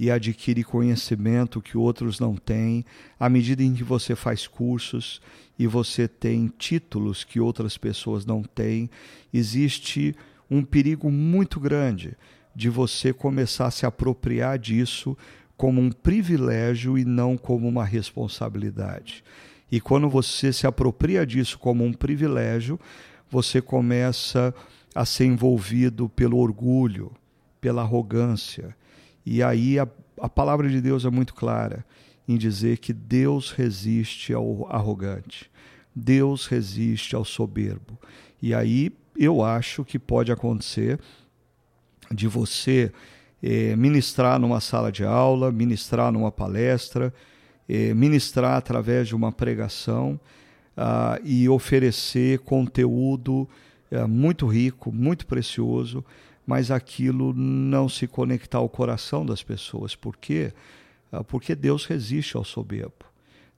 e 0.01 0.11
adquire 0.11 0.65
conhecimento 0.65 1.61
que 1.61 1.77
outros 1.77 2.19
não 2.19 2.35
têm, 2.35 2.87
à 3.19 3.29
medida 3.29 3.63
em 3.63 3.75
que 3.75 3.85
você 3.85 4.17
faz 4.17 4.47
cursos 4.47 5.21
e 5.59 5.67
você 5.67 6.09
tem 6.09 6.51
títulos 6.57 7.23
que 7.23 7.39
outras 7.39 7.77
pessoas 7.77 8.25
não 8.25 8.43
têm, 8.43 8.89
existe 9.31 10.17
um 10.51 10.65
perigo 10.65 11.11
muito 11.11 11.61
grande 11.61 12.17
de 12.57 12.71
você 12.71 13.13
começar 13.13 13.67
a 13.67 13.71
se 13.71 13.85
apropriar 13.85 14.59
disso 14.59 15.15
como 15.55 15.83
um 15.83 15.93
privilégio 15.93 16.97
e 16.97 17.05
não 17.05 17.37
como 17.37 17.69
uma 17.69 17.85
responsabilidade. 17.85 19.23
E 19.71 19.83
quando 19.83 20.09
você 20.09 20.51
se 20.51 20.67
apropria 20.67 21.27
disso 21.27 21.59
como 21.59 21.85
um 21.85 21.93
privilégio, 21.93 22.81
você 23.31 23.61
começa 23.61 24.55
a 24.95 25.05
ser 25.05 25.27
envolvido 25.27 26.09
pelo 26.09 26.39
orgulho, 26.39 27.13
pela 27.61 27.83
arrogância, 27.83 28.75
e 29.33 29.45
aí 29.45 29.79
a, 29.79 29.87
a 30.21 30.29
palavra 30.29 30.69
de 30.69 30.81
Deus 30.81 31.05
é 31.05 31.09
muito 31.09 31.35
clara 31.35 31.87
em 32.27 32.37
dizer 32.37 32.79
que 32.79 32.93
Deus 32.93 33.53
resiste 33.53 34.35
ao 34.35 34.67
arrogante, 34.69 35.49
Deus 35.95 36.49
resiste 36.49 37.15
ao 37.15 37.25
soberbo. 37.25 37.97
E 38.43 38.53
aí 38.53 38.93
eu 39.17 39.41
acho 39.41 39.85
que 39.85 40.01
pode 40.01 40.33
acontecer 40.33 40.99
de 42.11 42.27
você 42.27 42.91
eh, 43.41 43.77
ministrar 43.77 44.37
numa 44.41 44.61
sala 44.61 44.91
de 44.91 45.05
aula, 45.05 45.53
ministrar 45.53 46.11
numa 46.11 46.33
palestra, 46.33 47.15
eh, 47.69 47.95
ministrar 47.95 48.57
através 48.57 49.07
de 49.07 49.15
uma 49.15 49.31
pregação 49.31 50.19
ah, 50.77 51.21
e 51.23 51.49
oferecer 51.49 52.41
conteúdo 52.41 53.49
eh, 53.93 54.05
muito 54.07 54.49
rico, 54.49 54.91
muito 54.91 55.25
precioso, 55.25 56.05
mas 56.47 56.71
aquilo 56.71 57.33
não 57.33 57.89
se 57.89 58.07
conectar 58.07 58.59
ao 58.59 58.69
coração 58.69 59.25
das 59.25 59.43
pessoas. 59.43 59.95
Por 59.95 60.17
quê? 60.17 60.53
Ah, 61.13 61.23
porque 61.23 61.55
Deus 61.55 61.85
resiste 61.85 62.37
ao 62.37 62.45
soberbo. 62.45 63.05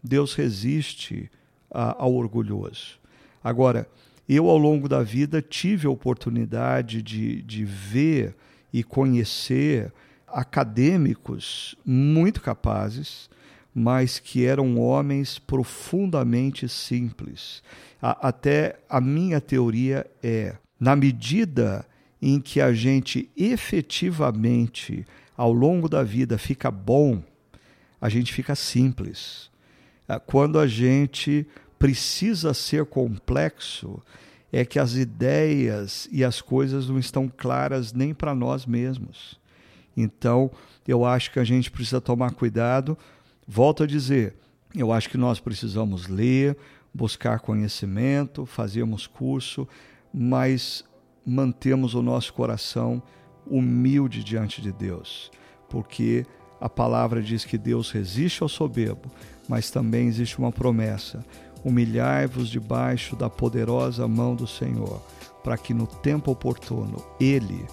Deus 0.02 0.34
resiste 0.34 1.30
ao 1.70 2.12
orgulhoso. 2.14 2.98
Agora, 3.42 3.88
eu 4.28 4.48
ao 4.48 4.58
longo 4.58 4.88
da 4.88 5.02
vida 5.02 5.40
tive 5.40 5.86
a 5.86 5.90
oportunidade 5.90 7.02
de, 7.02 7.42
de 7.42 7.64
ver 7.64 8.34
e 8.72 8.82
conhecer 8.82 9.92
acadêmicos 10.26 11.74
muito 11.84 12.40
capazes, 12.40 13.28
mas 13.74 14.18
que 14.18 14.44
eram 14.44 14.78
homens 14.78 15.38
profundamente 15.38 16.68
simples. 16.68 17.62
A, 18.00 18.28
até 18.28 18.78
a 18.88 19.00
minha 19.00 19.40
teoria 19.40 20.06
é, 20.22 20.56
na 20.78 20.96
medida 20.96 21.86
em 22.22 22.40
que 22.40 22.60
a 22.60 22.72
gente 22.72 23.28
efetivamente, 23.36 25.04
ao 25.36 25.52
longo 25.52 25.88
da 25.88 26.04
vida, 26.04 26.38
fica 26.38 26.70
bom, 26.70 27.20
a 28.00 28.08
gente 28.08 28.32
fica 28.32 28.54
simples. 28.54 29.50
Ah, 30.08 30.20
quando 30.20 30.60
a 30.60 30.66
gente 30.68 31.44
precisa 31.78 32.54
ser 32.54 32.86
complexo 32.86 34.00
é 34.52 34.64
que 34.64 34.78
as 34.78 34.94
ideias 34.94 36.08
e 36.12 36.22
as 36.22 36.40
coisas 36.40 36.88
não 36.88 36.98
estão 36.98 37.28
claras 37.28 37.92
nem 37.92 38.14
para 38.14 38.34
nós 38.34 38.66
mesmos. 38.66 39.40
Então, 39.96 40.50
eu 40.86 41.04
acho 41.04 41.32
que 41.32 41.40
a 41.40 41.44
gente 41.44 41.70
precisa 41.70 42.00
tomar 42.00 42.32
cuidado. 42.32 42.96
Volto 43.48 43.82
a 43.82 43.86
dizer, 43.86 44.34
eu 44.74 44.92
acho 44.92 45.08
que 45.08 45.18
nós 45.18 45.40
precisamos 45.40 46.06
ler, 46.06 46.56
buscar 46.92 47.40
conhecimento, 47.40 48.44
fazermos 48.46 49.06
curso, 49.06 49.66
mas 50.12 50.84
mantemos 51.24 51.94
o 51.94 52.02
nosso 52.02 52.32
coração 52.32 53.02
humilde 53.46 54.22
diante 54.22 54.60
de 54.60 54.72
Deus, 54.72 55.30
porque 55.68 56.26
a 56.60 56.68
palavra 56.68 57.22
diz 57.22 57.44
que 57.44 57.58
Deus 57.58 57.90
resiste 57.90 58.42
ao 58.42 58.48
soberbo, 58.48 59.10
mas 59.48 59.70
também 59.70 60.06
existe 60.06 60.38
uma 60.38 60.52
promessa: 60.52 61.24
humilhai-vos 61.64 62.48
debaixo 62.48 63.16
da 63.16 63.28
poderosa 63.28 64.06
mão 64.06 64.34
do 64.34 64.46
Senhor, 64.46 65.02
para 65.42 65.58
que 65.58 65.74
no 65.74 65.86
tempo 65.86 66.30
oportuno 66.30 67.04
Ele 67.18 67.66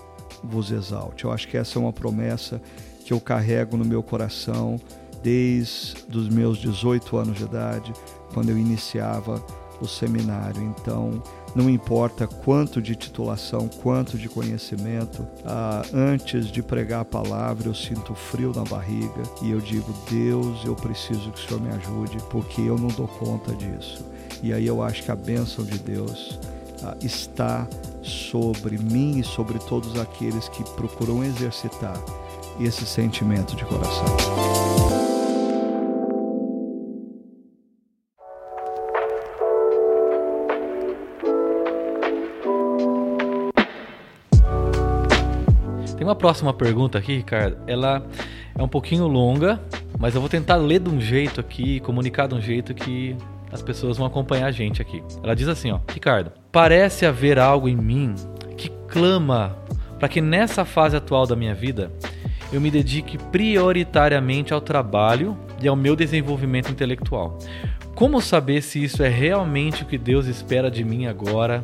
vos 0.43 0.71
exalte. 0.71 1.25
Eu 1.25 1.31
acho 1.31 1.47
que 1.47 1.57
essa 1.57 1.77
é 1.77 1.81
uma 1.81 1.93
promessa 1.93 2.61
que 3.05 3.13
eu 3.13 3.19
carrego 3.19 3.77
no 3.77 3.85
meu 3.85 4.01
coração 4.01 4.79
desde 5.21 6.17
os 6.17 6.29
meus 6.29 6.57
18 6.59 7.17
anos 7.17 7.37
de 7.37 7.43
idade, 7.43 7.93
quando 8.33 8.49
eu 8.49 8.57
iniciava 8.57 9.43
o 9.81 9.87
seminário. 9.87 10.61
Então, 10.61 11.21
não 11.55 11.69
importa 11.69 12.27
quanto 12.27 12.81
de 12.81 12.95
titulação, 12.95 13.69
quanto 13.81 14.17
de 14.17 14.29
conhecimento, 14.29 15.27
ah, 15.45 15.81
antes 15.93 16.47
de 16.47 16.61
pregar 16.61 17.01
a 17.01 17.05
palavra 17.05 17.67
eu 17.67 17.75
sinto 17.75 18.13
frio 18.13 18.51
na 18.55 18.63
barriga 18.63 19.23
e 19.41 19.51
eu 19.51 19.59
digo: 19.59 19.93
Deus, 20.09 20.63
eu 20.65 20.75
preciso 20.75 21.31
que 21.31 21.39
o 21.39 21.47
Senhor 21.47 21.61
me 21.61 21.69
ajude, 21.69 22.17
porque 22.29 22.61
eu 22.61 22.77
não 22.77 22.89
dou 22.89 23.07
conta 23.07 23.53
disso. 23.53 24.05
E 24.41 24.53
aí 24.53 24.65
eu 24.65 24.81
acho 24.81 25.03
que 25.03 25.11
a 25.11 25.15
bênção 25.15 25.65
de 25.65 25.77
Deus 25.79 26.39
ah, 26.83 26.95
está 27.01 27.67
sobre 28.01 28.77
mim 28.77 29.19
e 29.19 29.23
sobre 29.23 29.59
todos 29.59 29.99
aqueles 29.99 30.47
que 30.49 30.63
procuram 30.75 31.23
exercitar 31.23 31.99
esse 32.59 32.85
sentimento 32.85 33.55
de 33.55 33.65
coração. 33.65 34.88
Uma 46.09 46.15
próxima 46.15 46.51
pergunta 46.51 46.97
aqui, 46.97 47.17
Ricardo. 47.17 47.57
Ela 47.67 48.03
é 48.57 48.63
um 48.63 48.67
pouquinho 48.67 49.07
longa, 49.07 49.61
mas 49.97 50.15
eu 50.15 50.21
vou 50.21 50.29
tentar 50.29 50.55
ler 50.55 50.79
de 50.79 50.89
um 50.89 50.99
jeito 50.99 51.39
aqui, 51.39 51.79
comunicar 51.81 52.27
de 52.27 52.33
um 52.35 52.41
jeito 52.41 52.73
que 52.73 53.15
as 53.51 53.61
pessoas 53.61 53.97
vão 53.97 54.07
acompanhar 54.07 54.47
a 54.47 54.51
gente 54.51 54.81
aqui. 54.81 55.03
Ela 55.23 55.35
diz 55.35 55.47
assim, 55.47 55.71
ó: 55.71 55.79
Ricardo, 55.93 56.31
parece 56.51 57.05
haver 57.05 57.37
algo 57.37 57.69
em 57.69 57.75
mim 57.75 58.15
que 58.57 58.69
clama 58.87 59.55
para 59.99 60.09
que 60.09 60.19
nessa 60.19 60.65
fase 60.65 60.95
atual 60.95 61.27
da 61.27 61.35
minha 61.35 61.53
vida 61.53 61.91
eu 62.51 62.59
me 62.59 62.71
dedique 62.71 63.17
prioritariamente 63.17 64.51
ao 64.51 64.59
trabalho 64.59 65.37
e 65.61 65.67
ao 65.67 65.75
meu 65.75 65.95
desenvolvimento 65.95 66.71
intelectual. 66.71 67.37
Como 67.93 68.19
saber 68.19 68.63
se 68.63 68.83
isso 68.83 69.03
é 69.03 69.09
realmente 69.09 69.83
o 69.83 69.85
que 69.85 69.97
Deus 69.97 70.25
espera 70.25 70.71
de 70.71 70.83
mim 70.83 71.05
agora? 71.05 71.61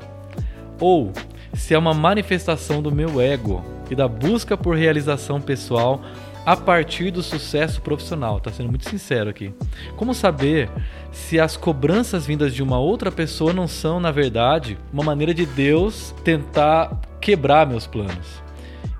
Ou 0.79 1.11
se 1.53 1.73
é 1.73 1.77
uma 1.77 1.93
manifestação 1.93 2.81
do 2.81 2.91
meu 2.91 3.19
ego 3.19 3.63
e 3.89 3.95
da 3.95 4.07
busca 4.07 4.57
por 4.57 4.75
realização 4.75 5.41
pessoal 5.41 6.01
a 6.45 6.55
partir 6.55 7.09
do 7.11 7.23
sucesso 7.23 7.81
profissional. 7.81 8.39
Tá 8.39 8.51
sendo 8.51 8.69
muito 8.69 8.87
sincero 8.87 9.29
aqui. 9.29 9.53
Como 9.95 10.13
saber 10.13 10.69
se 11.11 11.39
as 11.39 11.57
cobranças 11.57 12.25
vindas 12.25 12.53
de 12.53 12.61
uma 12.61 12.77
outra 12.77 13.11
pessoa 13.11 13.51
não 13.51 13.67
são, 13.67 13.99
na 13.99 14.11
verdade, 14.11 14.77
uma 14.93 15.03
maneira 15.03 15.33
de 15.33 15.45
Deus 15.45 16.13
tentar 16.23 17.01
quebrar 17.19 17.65
meus 17.65 17.87
planos? 17.87 18.43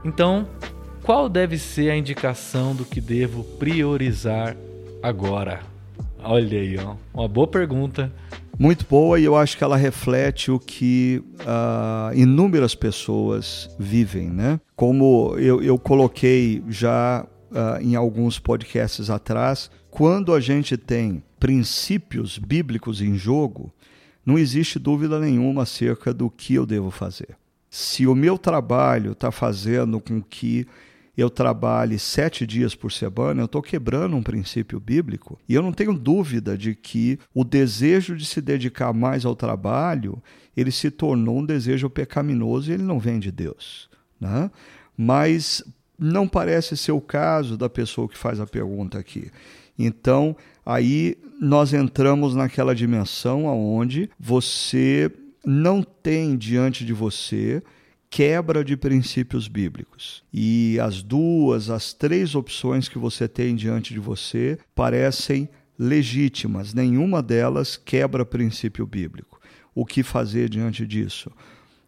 Então, 0.03 0.47
qual 1.03 1.29
deve 1.29 1.57
ser 1.57 1.91
a 1.91 1.97
indicação 1.97 2.75
do 2.75 2.83
que 2.83 2.99
devo 2.99 3.43
priorizar 3.43 4.55
agora? 5.03 5.59
Olha 6.23 6.59
aí, 6.59 6.75
ó, 6.79 6.95
uma 7.13 7.27
boa 7.27 7.45
pergunta 7.45 8.11
muito 8.57 8.85
boa 8.87 9.19
e 9.19 9.23
eu 9.23 9.35
acho 9.35 9.57
que 9.57 9.63
ela 9.63 9.77
reflete 9.77 10.51
o 10.51 10.59
que 10.59 11.23
uh, 11.41 12.15
inúmeras 12.17 12.75
pessoas 12.75 13.69
vivem, 13.77 14.29
né? 14.29 14.59
Como 14.75 15.35
eu, 15.37 15.61
eu 15.61 15.77
coloquei 15.77 16.63
já 16.67 17.25
uh, 17.51 17.81
em 17.81 17.95
alguns 17.95 18.39
podcasts 18.39 19.09
atrás, 19.09 19.69
quando 19.89 20.33
a 20.33 20.39
gente 20.39 20.77
tem 20.77 21.23
princípios 21.39 22.37
bíblicos 22.37 23.01
em 23.01 23.15
jogo, 23.15 23.73
não 24.25 24.37
existe 24.37 24.79
dúvida 24.79 25.19
nenhuma 25.19 25.63
acerca 25.63 26.13
do 26.13 26.29
que 26.29 26.55
eu 26.55 26.65
devo 26.65 26.89
fazer. 26.89 27.37
Se 27.69 28.07
o 28.07 28.15
meu 28.15 28.37
trabalho 28.37 29.11
está 29.11 29.31
fazendo 29.31 29.99
com 29.99 30.21
que 30.21 30.65
eu 31.17 31.29
trabalhe 31.29 31.97
sete 31.97 32.45
dias 32.45 32.75
por 32.75 32.91
semana, 32.91 33.41
eu 33.41 33.45
estou 33.45 33.61
quebrando 33.61 34.15
um 34.15 34.23
princípio 34.23 34.79
bíblico. 34.79 35.39
E 35.47 35.53
eu 35.53 35.61
não 35.61 35.71
tenho 35.71 35.93
dúvida 35.93 36.57
de 36.57 36.75
que 36.75 37.17
o 37.33 37.43
desejo 37.43 38.15
de 38.15 38.25
se 38.25 38.41
dedicar 38.41 38.93
mais 38.93 39.25
ao 39.25 39.35
trabalho, 39.35 40.21
ele 40.55 40.71
se 40.71 40.91
tornou 40.91 41.39
um 41.39 41.45
desejo 41.45 41.89
pecaminoso 41.89 42.69
e 42.69 42.73
ele 42.73 42.83
não 42.83 42.99
vem 42.99 43.19
de 43.19 43.31
Deus. 43.31 43.89
Né? 44.19 44.51
Mas 44.97 45.63
não 45.97 46.27
parece 46.27 46.75
ser 46.75 46.91
o 46.91 47.01
caso 47.01 47.57
da 47.57 47.69
pessoa 47.69 48.07
que 48.07 48.17
faz 48.17 48.39
a 48.39 48.45
pergunta 48.45 48.99
aqui. 48.99 49.31
Então, 49.77 50.35
aí 50.65 51.17
nós 51.39 51.73
entramos 51.73 52.35
naquela 52.35 52.75
dimensão 52.75 53.45
onde 53.45 54.09
você 54.19 55.11
não 55.45 55.83
tem 55.83 56.35
diante 56.35 56.85
de 56.85 56.93
você 56.93 57.61
quebra 58.15 58.63
de 58.63 58.77
princípios 58.77 59.49
bíblicos. 59.49 60.23
E 60.31 60.79
as 60.79 61.03
duas, 61.03 61.69
as 61.69 61.91
três 61.91 62.33
opções 62.33 62.87
que 62.87 62.97
você 62.97 63.27
tem 63.27 63.53
diante 63.53 63.93
de 63.93 63.99
você 63.99 64.57
parecem 64.73 65.49
legítimas, 65.77 66.73
nenhuma 66.73 67.21
delas 67.21 67.75
quebra 67.75 68.25
princípio 68.25 68.87
bíblico. 68.87 69.41
O 69.75 69.85
que 69.85 70.01
fazer 70.01 70.47
diante 70.47 70.87
disso? 70.87 71.29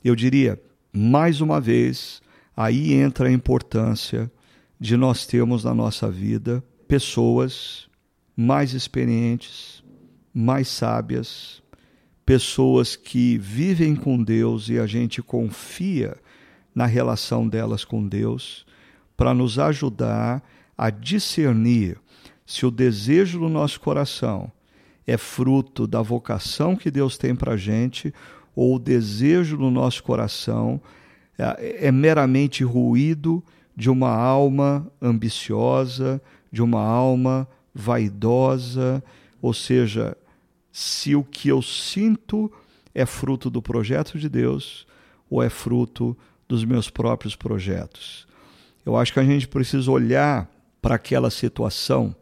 Eu 0.04 0.18
diria, 0.18 0.62
mais 0.92 1.40
uma 1.40 1.62
vez, 1.62 2.22
aí 2.58 2.92
entra 2.92 3.30
a 3.30 3.32
importância 3.32 4.30
de 4.78 4.98
nós 4.98 5.26
termos 5.26 5.64
na 5.64 5.74
nossa 5.74 6.12
vida 6.12 6.62
pessoas 6.90 7.88
mais 8.36 8.74
experientes, 8.74 9.82
mais 10.34 10.68
sábias, 10.68 11.64
pessoas 12.28 12.98
que 12.98 13.38
vivem 13.38 13.96
com 13.96 14.22
Deus 14.22 14.68
e 14.68 14.78
a 14.78 14.86
gente 14.86 15.22
confia 15.22 16.18
na 16.76 16.86
relação 16.86 17.48
delas 17.48 17.86
com 17.86 18.06
Deus 18.06 18.66
para 19.16 19.34
nos 19.34 19.58
ajudar 19.58 20.44
a 20.78 20.90
discernir 20.90 21.98
se 22.46 22.66
o 22.66 22.70
desejo 22.70 23.40
do 23.40 23.48
nosso 23.48 23.80
coração 23.80 24.52
é 25.08 25.16
fruto 25.16 25.88
da 25.88 26.02
vocação 26.02 26.76
que 26.76 26.92
Deus 26.92 27.18
tem 27.18 27.34
para 27.34 27.54
a 27.54 27.58
gente 27.58 28.14
ou 28.54 28.76
o 28.76 28.80
desejo 28.80 29.56
do 29.56 29.72
nosso 29.72 30.04
coração 30.04 30.82
é, 31.40 31.88
é 31.88 31.92
meramente 31.94 32.62
ruído 32.62 33.42
de 33.74 33.90
uma 33.90 34.14
alma 34.14 34.86
ambiciosa, 35.02 36.22
de 36.52 36.62
uma 36.62 36.82
alma 36.82 37.48
vaidosa, 37.74 39.02
ou 39.42 39.54
seja, 39.54 40.18
se 40.78 41.16
o 41.16 41.24
que 41.24 41.50
eu 41.50 41.60
sinto 41.60 42.52
é 42.94 43.04
fruto 43.04 43.50
do 43.50 43.64
projeto 43.64 44.20
de 44.20 44.30
Deus 44.30 44.86
ou 45.28 45.42
é 45.42 45.50
fruto 45.50 46.16
dos 46.48 46.64
meus 46.64 46.88
próprios 46.88 47.36
projetos. 47.36 48.28
Eu 48.86 48.96
acho 48.96 49.12
que 49.12 49.20
a 49.20 49.24
gente 49.24 49.48
precisa 49.48 49.90
olhar 49.90 50.48
para 50.80 50.94
aquela 50.94 51.32
situação 51.32 52.16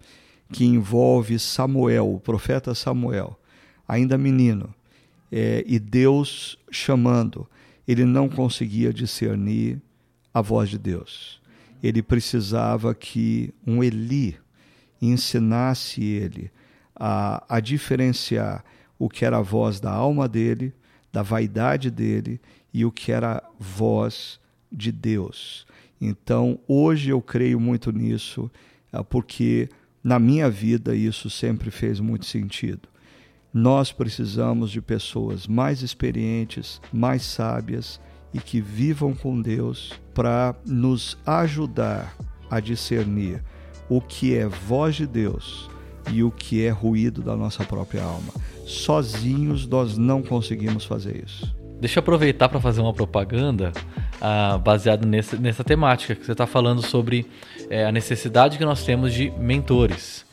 que 0.54 0.64
envolve 0.64 1.38
Samuel, 1.38 2.14
o 2.14 2.18
profeta 2.18 2.74
Samuel, 2.74 3.38
ainda 3.86 4.18
menino, 4.18 4.74
é, 5.30 5.62
e 5.68 5.78
Deus 5.78 6.58
chamando. 6.72 7.46
Ele 7.86 8.06
não 8.06 8.30
conseguia 8.30 8.94
discernir 8.94 9.82
a 10.34 10.42
voz 10.42 10.70
de 10.70 10.78
Deus. 10.78 11.42
Ele 11.84 12.02
precisava 12.02 12.96
que 12.96 13.54
um 13.68 13.84
Eli 13.84 14.38
ensinasse 15.02 16.02
ele 16.02 16.50
a, 16.96 17.44
a 17.50 17.60
diferenciar 17.60 18.64
o 18.98 19.10
que 19.10 19.26
era 19.26 19.38
a 19.38 19.42
voz 19.42 19.80
da 19.80 19.92
alma 19.92 20.28
dele, 20.28 20.74
da 21.12 21.22
vaidade 21.22 21.92
dele 21.92 22.40
e 22.74 22.86
o 22.86 22.92
que 22.92 23.12
era 23.12 23.38
a 23.38 23.44
voz 23.60 24.40
de 24.72 24.92
Deus. 24.92 25.66
Então, 26.00 26.60
hoje 26.68 27.10
eu 27.10 27.22
creio 27.22 27.60
muito 27.60 27.92
nisso, 27.92 28.50
ah, 28.92 29.04
porque 29.04 29.70
na 30.04 30.20
minha 30.20 30.50
vida 30.50 30.96
isso 30.96 31.30
sempre 31.30 31.72
fez 31.72 32.00
muito 32.00 32.26
sentido. 32.26 32.88
Nós 33.54 33.92
precisamos 33.92 34.70
de 34.72 34.82
pessoas 34.82 35.48
mais 35.48 35.82
experientes, 35.82 36.82
mais 36.92 37.24
sábias 37.24 38.00
e 38.34 38.40
que 38.40 38.60
vivam 38.60 39.14
com 39.14 39.42
Deus 39.42 39.94
para 40.14 40.54
nos 40.66 41.18
ajudar 41.26 42.16
a 42.50 42.60
discernir 42.60 43.42
o 43.88 44.02
que 44.02 44.36
é 44.36 44.46
voz 44.46 44.96
de 44.96 45.08
Deus 45.08 45.70
e 46.12 46.24
o 46.24 46.32
que 46.32 46.66
é 46.66 46.70
ruído 46.70 47.22
da 47.22 47.36
nossa 47.36 47.64
própria 47.64 48.04
alma. 48.04 48.34
Sozinhos 48.66 49.68
nós 49.68 49.98
não 49.98 50.22
conseguimos 50.22 50.86
fazer 50.86 51.24
isso. 51.26 51.56
Deixa 51.80 52.00
eu 52.00 52.02
aproveitar 52.02 52.48
para 52.48 52.60
fazer 52.60 52.82
uma 52.82 52.94
propaganda 52.94 53.72
ah, 54.22 54.58
baseado 54.58 55.06
nessa, 55.06 55.36
nessa 55.38 55.64
temática 55.64 56.16
que 56.16 56.26
você 56.26 56.32
está 56.32 56.48
falando 56.48 56.82
sobre 56.82 57.28
é, 57.70 57.86
a 57.86 57.92
necessidade 57.92 58.58
que 58.58 58.66
nós 58.66 58.84
temos 58.84 59.14
de 59.14 59.30
mentores. 59.32 60.26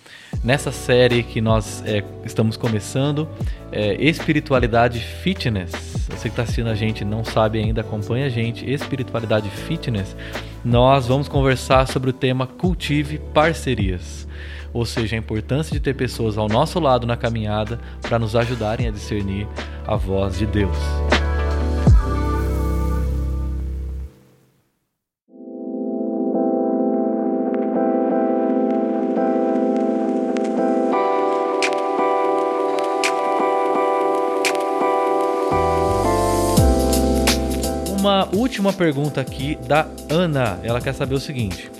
Nessa 0.42 0.72
série 0.72 1.22
que 1.22 1.40
nós 1.40 1.82
é, 1.84 2.02
estamos 2.24 2.56
começando, 2.56 3.28
é, 3.70 3.94
Espiritualidade 4.02 4.98
Fitness. 4.98 5.72
Você 6.08 6.22
que 6.22 6.28
está 6.28 6.42
assistindo 6.42 6.68
a 6.68 6.74
gente 6.74 7.04
não 7.04 7.24
sabe 7.24 7.58
ainda, 7.58 7.82
acompanha 7.82 8.26
a 8.26 8.28
gente. 8.28 8.68
Espiritualidade 8.68 9.50
Fitness. 9.50 10.16
Nós 10.64 11.06
vamos 11.06 11.28
conversar 11.28 11.86
sobre 11.86 12.10
o 12.10 12.12
tema 12.12 12.46
Cultive 12.46 13.18
Parcerias 13.34 14.26
ou 14.72 14.84
seja, 14.84 15.16
a 15.16 15.18
importância 15.18 15.72
de 15.72 15.80
ter 15.80 15.94
pessoas 15.94 16.38
ao 16.38 16.48
nosso 16.48 16.80
lado 16.80 17.06
na 17.06 17.16
caminhada 17.16 17.78
para 18.00 18.18
nos 18.18 18.34
ajudarem 18.34 18.88
a 18.88 18.90
discernir 18.90 19.46
a 19.86 19.96
voz 19.96 20.38
de 20.38 20.46
Deus. 20.46 20.76
Uma 37.98 38.28
última 38.34 38.72
pergunta 38.72 39.20
aqui 39.20 39.54
da 39.54 39.86
Ana. 40.10 40.58
Ela 40.64 40.80
quer 40.80 40.92
saber 40.92 41.14
o 41.14 41.20
seguinte: 41.20 41.70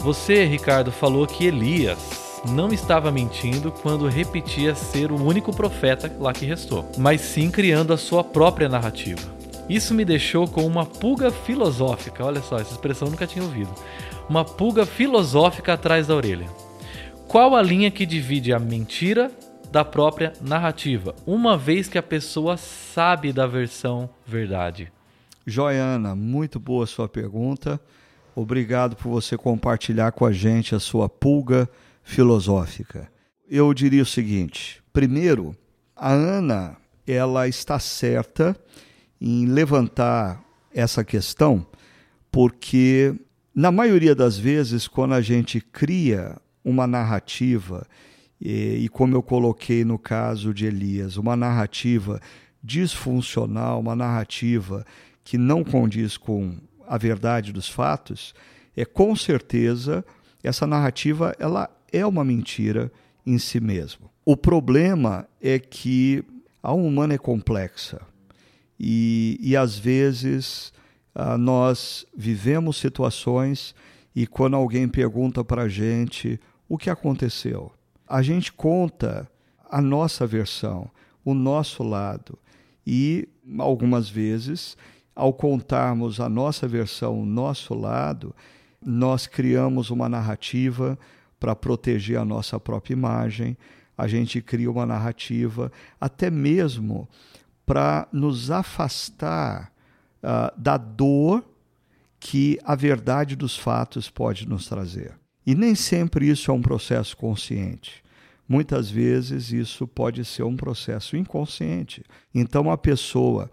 Você, 0.00 0.44
Ricardo, 0.44 0.92
falou 0.92 1.26
que 1.26 1.46
Elias 1.46 2.29
não 2.48 2.72
estava 2.72 3.10
mentindo 3.10 3.70
quando 3.70 4.08
repetia 4.08 4.74
ser 4.74 5.12
o 5.12 5.22
único 5.22 5.54
profeta 5.54 6.10
lá 6.18 6.32
que 6.32 6.46
restou, 6.46 6.90
mas 6.96 7.20
sim 7.20 7.50
criando 7.50 7.92
a 7.92 7.98
sua 7.98 8.24
própria 8.24 8.68
narrativa. 8.68 9.20
Isso 9.68 9.94
me 9.94 10.04
deixou 10.04 10.48
com 10.48 10.66
uma 10.66 10.84
pulga 10.84 11.30
filosófica. 11.30 12.24
Olha 12.24 12.42
só, 12.42 12.58
essa 12.58 12.72
expressão 12.72 13.06
eu 13.06 13.12
nunca 13.12 13.26
tinha 13.26 13.44
ouvido. 13.44 13.72
Uma 14.28 14.44
pulga 14.44 14.84
filosófica 14.84 15.74
atrás 15.74 16.06
da 16.06 16.14
orelha. 16.16 16.48
Qual 17.28 17.54
a 17.54 17.62
linha 17.62 17.90
que 17.90 18.04
divide 18.04 18.52
a 18.52 18.58
mentira 18.58 19.30
da 19.70 19.84
própria 19.84 20.32
narrativa, 20.40 21.14
uma 21.24 21.56
vez 21.56 21.88
que 21.88 21.96
a 21.96 22.02
pessoa 22.02 22.56
sabe 22.56 23.32
da 23.32 23.46
versão 23.46 24.10
verdade? 24.26 24.92
Joiana, 25.46 26.16
muito 26.16 26.58
boa 26.58 26.86
sua 26.86 27.08
pergunta. 27.08 27.80
Obrigado 28.34 28.96
por 28.96 29.10
você 29.10 29.36
compartilhar 29.36 30.10
com 30.10 30.24
a 30.24 30.32
gente 30.32 30.74
a 30.74 30.80
sua 30.80 31.08
pulga 31.08 31.68
filosófica. 32.02 33.10
Eu 33.48 33.72
diria 33.74 34.02
o 34.02 34.06
seguinte: 34.06 34.82
primeiro, 34.92 35.56
a 35.94 36.12
Ana 36.12 36.76
ela 37.06 37.48
está 37.48 37.78
certa 37.78 38.56
em 39.20 39.46
levantar 39.46 40.42
essa 40.72 41.04
questão, 41.04 41.66
porque 42.30 43.14
na 43.54 43.72
maioria 43.72 44.14
das 44.14 44.38
vezes, 44.38 44.86
quando 44.86 45.14
a 45.14 45.20
gente 45.20 45.60
cria 45.60 46.36
uma 46.64 46.86
narrativa, 46.86 47.86
e, 48.40 48.84
e 48.84 48.88
como 48.88 49.14
eu 49.14 49.22
coloquei 49.22 49.84
no 49.84 49.98
caso 49.98 50.54
de 50.54 50.66
Elias, 50.66 51.16
uma 51.16 51.36
narrativa 51.36 52.20
disfuncional, 52.62 53.80
uma 53.80 53.96
narrativa 53.96 54.84
que 55.24 55.36
não 55.36 55.64
condiz 55.64 56.16
com 56.16 56.56
a 56.86 56.96
verdade 56.96 57.52
dos 57.52 57.68
fatos, 57.68 58.34
é 58.76 58.84
com 58.84 59.14
certeza 59.14 60.04
essa 60.42 60.66
narrativa 60.66 61.34
ela 61.38 61.68
é 61.92 62.04
uma 62.06 62.24
mentira 62.24 62.90
em 63.26 63.38
si 63.38 63.60
mesmo. 63.60 64.10
O 64.24 64.36
problema 64.36 65.28
é 65.40 65.58
que 65.58 66.24
a 66.62 66.68
alma 66.70 66.84
humana 66.84 67.14
é 67.14 67.18
complexa 67.18 68.00
e, 68.78 69.38
e 69.40 69.56
às 69.56 69.78
vezes 69.78 70.72
ah, 71.14 71.36
nós 71.36 72.06
vivemos 72.16 72.76
situações 72.76 73.74
e 74.14 74.26
quando 74.26 74.56
alguém 74.56 74.88
pergunta 74.88 75.44
para 75.44 75.62
a 75.62 75.68
gente 75.68 76.40
o 76.68 76.78
que 76.78 76.90
aconteceu, 76.90 77.72
a 78.06 78.22
gente 78.22 78.52
conta 78.52 79.28
a 79.68 79.80
nossa 79.80 80.26
versão, 80.26 80.90
o 81.24 81.34
nosso 81.34 81.82
lado 81.82 82.38
e 82.86 83.28
algumas 83.58 84.08
vezes 84.08 84.76
ao 85.14 85.32
contarmos 85.32 86.20
a 86.20 86.28
nossa 86.28 86.66
versão, 86.66 87.20
o 87.20 87.26
nosso 87.26 87.74
lado, 87.74 88.34
nós 88.84 89.26
criamos 89.26 89.90
uma 89.90 90.08
narrativa 90.08 90.98
para 91.40 91.56
proteger 91.56 92.18
a 92.18 92.24
nossa 92.24 92.60
própria 92.60 92.92
imagem, 92.92 93.56
a 93.96 94.06
gente 94.06 94.40
cria 94.40 94.70
uma 94.70 94.86
narrativa 94.86 95.72
até 96.00 96.30
mesmo 96.30 97.08
para 97.64 98.06
nos 98.12 98.50
afastar 98.50 99.72
uh, 100.22 100.60
da 100.60 100.76
dor 100.76 101.44
que 102.18 102.58
a 102.64 102.74
verdade 102.74 103.34
dos 103.34 103.56
fatos 103.56 104.10
pode 104.10 104.46
nos 104.46 104.66
trazer. 104.66 105.14
E 105.46 105.54
nem 105.54 105.74
sempre 105.74 106.28
isso 106.28 106.50
é 106.50 106.54
um 106.54 106.60
processo 106.60 107.16
consciente. 107.16 108.04
Muitas 108.46 108.90
vezes 108.90 109.52
isso 109.52 109.86
pode 109.86 110.24
ser 110.24 110.42
um 110.42 110.56
processo 110.56 111.16
inconsciente. 111.16 112.04
Então 112.34 112.70
a 112.70 112.76
pessoa 112.76 113.50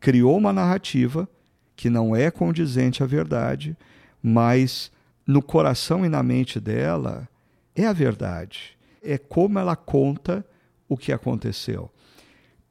criou 0.00 0.36
uma 0.36 0.52
narrativa 0.52 1.28
que 1.74 1.90
não 1.90 2.16
é 2.16 2.30
condizente 2.30 3.02
à 3.02 3.06
verdade, 3.06 3.76
mas 4.22 4.90
no 5.26 5.42
coração 5.42 6.04
e 6.04 6.08
na 6.08 6.22
mente 6.22 6.60
dela 6.60 7.28
é 7.74 7.86
a 7.86 7.92
verdade. 7.92 8.76
É 9.02 9.18
como 9.18 9.58
ela 9.58 9.74
conta 9.74 10.46
o 10.88 10.96
que 10.96 11.12
aconteceu. 11.12 11.90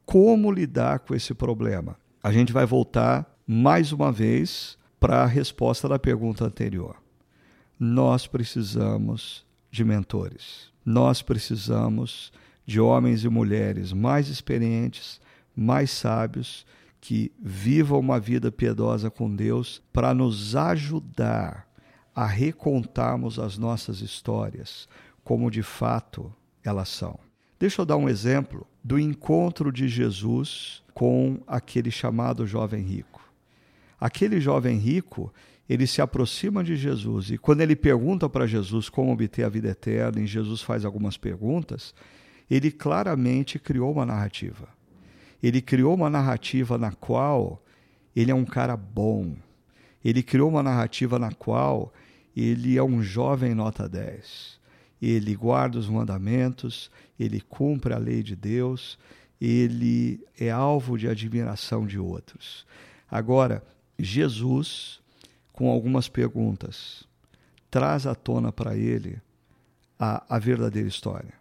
Como 0.06 0.52
lidar 0.52 1.00
com 1.00 1.14
esse 1.14 1.34
problema? 1.34 1.98
A 2.24 2.32
gente 2.32 2.54
vai 2.54 2.66
voltar 2.66 3.38
mais 3.46 3.92
uma 3.92 4.12
vez 4.12 4.78
para 5.00 5.24
a 5.24 5.26
resposta 5.26 5.88
da 5.88 6.00
pergunta 6.00 6.46
anterior. 6.46 6.96
Nós 7.80 8.26
precisamos 8.26 9.46
de 9.70 9.84
mentores. 9.84 10.72
Nós 10.86 11.22
precisamos 11.22 12.32
de 12.66 12.80
homens 12.80 13.24
e 13.24 13.30
mulheres 13.30 13.92
mais 13.92 14.30
experientes, 14.30 15.20
mais 15.56 15.92
sábios 15.92 16.66
que 17.02 17.32
vivam 17.40 18.00
uma 18.00 18.20
vida 18.20 18.52
piedosa 18.52 19.12
com 19.12 19.34
Deus 19.34 19.82
para 19.94 20.14
nos 20.14 20.56
ajudar 20.56 21.68
a 22.16 22.26
recontarmos 22.26 23.38
as 23.38 23.58
nossas 23.58 24.02
histórias 24.02 24.88
como 25.24 25.52
de 25.52 25.62
fato 25.62 26.34
elas 26.64 26.90
são. 26.90 27.20
Deixa 27.60 27.82
eu 27.82 27.86
dar 27.86 27.98
um 27.98 28.08
exemplo 28.08 28.66
do 28.84 28.98
encontro 28.98 29.72
de 29.72 29.88
Jesus 29.88 30.82
com 30.94 31.40
aquele 31.46 31.92
chamado 31.92 32.48
jovem 32.48 32.82
rico. 32.82 33.22
Aquele 34.00 34.40
jovem 34.40 34.78
rico, 34.78 35.34
ele 35.68 35.86
se 35.86 36.02
aproxima 36.02 36.64
de 36.64 36.76
Jesus 36.76 37.32
e 37.32 37.38
quando 37.38 37.62
ele 37.62 37.76
pergunta 37.76 38.30
para 38.30 38.48
Jesus 38.48 38.88
como 38.88 39.12
obter 39.12 39.44
a 39.44 39.50
vida 39.50 39.70
eterna, 39.70 40.22
e 40.22 40.28
Jesus 40.28 40.62
faz 40.62 40.86
algumas 40.86 41.18
perguntas, 41.18 41.94
ele 42.50 42.72
claramente 42.72 43.60
criou 43.60 43.92
uma 43.92 44.06
narrativa 44.06 44.76
ele 45.48 45.62
criou 45.62 45.94
uma 45.94 46.10
narrativa 46.10 46.76
na 46.76 46.92
qual 46.92 47.64
ele 48.16 48.32
é 48.32 48.36
um 48.36 48.46
cara 48.46 48.76
bom. 48.76 49.36
Ele 50.04 50.24
criou 50.24 50.50
uma 50.50 50.64
narrativa 50.64 51.20
na 51.20 51.32
qual 51.32 51.94
ele 52.36 52.78
é 52.78 52.84
um 52.84 53.02
jovem 53.02 53.56
nota 53.56 53.88
10. 53.88 54.60
Ele 55.02 55.36
guarda 55.36 55.78
os 55.78 55.88
mandamentos, 55.88 56.92
ele 57.18 57.40
cumpre 57.40 57.94
a 57.94 57.98
lei 57.98 58.22
de 58.22 58.36
Deus, 58.36 58.98
ele 59.40 60.26
é 60.38 60.50
alvo 60.50 60.98
de 60.98 61.08
admiração 61.08 61.86
de 61.86 61.98
outros. 61.98 62.66
Agora, 63.10 63.64
Jesus, 63.98 65.00
com 65.54 65.70
algumas 65.70 66.10
perguntas, 66.10 67.04
traz 67.72 68.06
à 68.06 68.16
tona 68.16 68.52
para 68.52 68.76
ele 68.76 69.22
a, 69.98 70.36
a 70.36 70.40
verdadeira 70.40 70.88
história. 70.88 71.34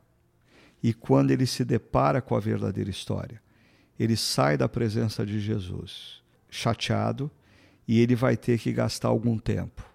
E 0.83 0.93
quando 0.93 1.31
ele 1.31 1.47
se 1.47 1.65
depara 1.65 2.21
com 2.21 2.37
a 2.37 2.41
verdadeira 2.41 2.91
história, 2.91 3.43
ele 3.99 4.17
sai 4.17 4.57
da 4.57 4.69
presença 4.69 5.25
de 5.25 5.41
Jesus 5.41 6.23
chateado 6.51 7.31
e 7.89 8.01
ele 8.01 8.15
vai 8.15 8.37
ter 8.37 8.59
que 8.59 8.73
gastar 8.73 9.09
algum 9.09 9.39
tempo 9.39 9.94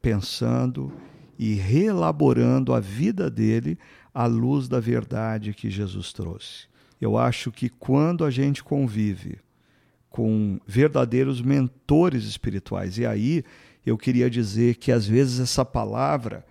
pensando 0.00 0.92
e 1.38 1.54
reelaborando 1.54 2.72
a 2.74 2.80
vida 2.80 3.30
dele 3.30 3.78
à 4.12 4.26
luz 4.26 4.68
da 4.68 4.80
verdade 4.80 5.54
que 5.54 5.70
Jesus 5.70 6.12
trouxe. 6.12 6.66
Eu 7.00 7.16
acho 7.16 7.50
que 7.50 7.68
quando 7.68 8.24
a 8.24 8.30
gente 8.30 8.62
convive 8.62 9.38
com 10.10 10.60
verdadeiros 10.66 11.40
mentores 11.40 12.24
espirituais, 12.24 12.98
e 12.98 13.06
aí 13.06 13.44
eu 13.86 13.96
queria 13.96 14.28
dizer 14.28 14.74
que 14.76 14.92
às 14.92 15.06
vezes 15.06 15.40
essa 15.40 15.64
palavra 15.64 16.44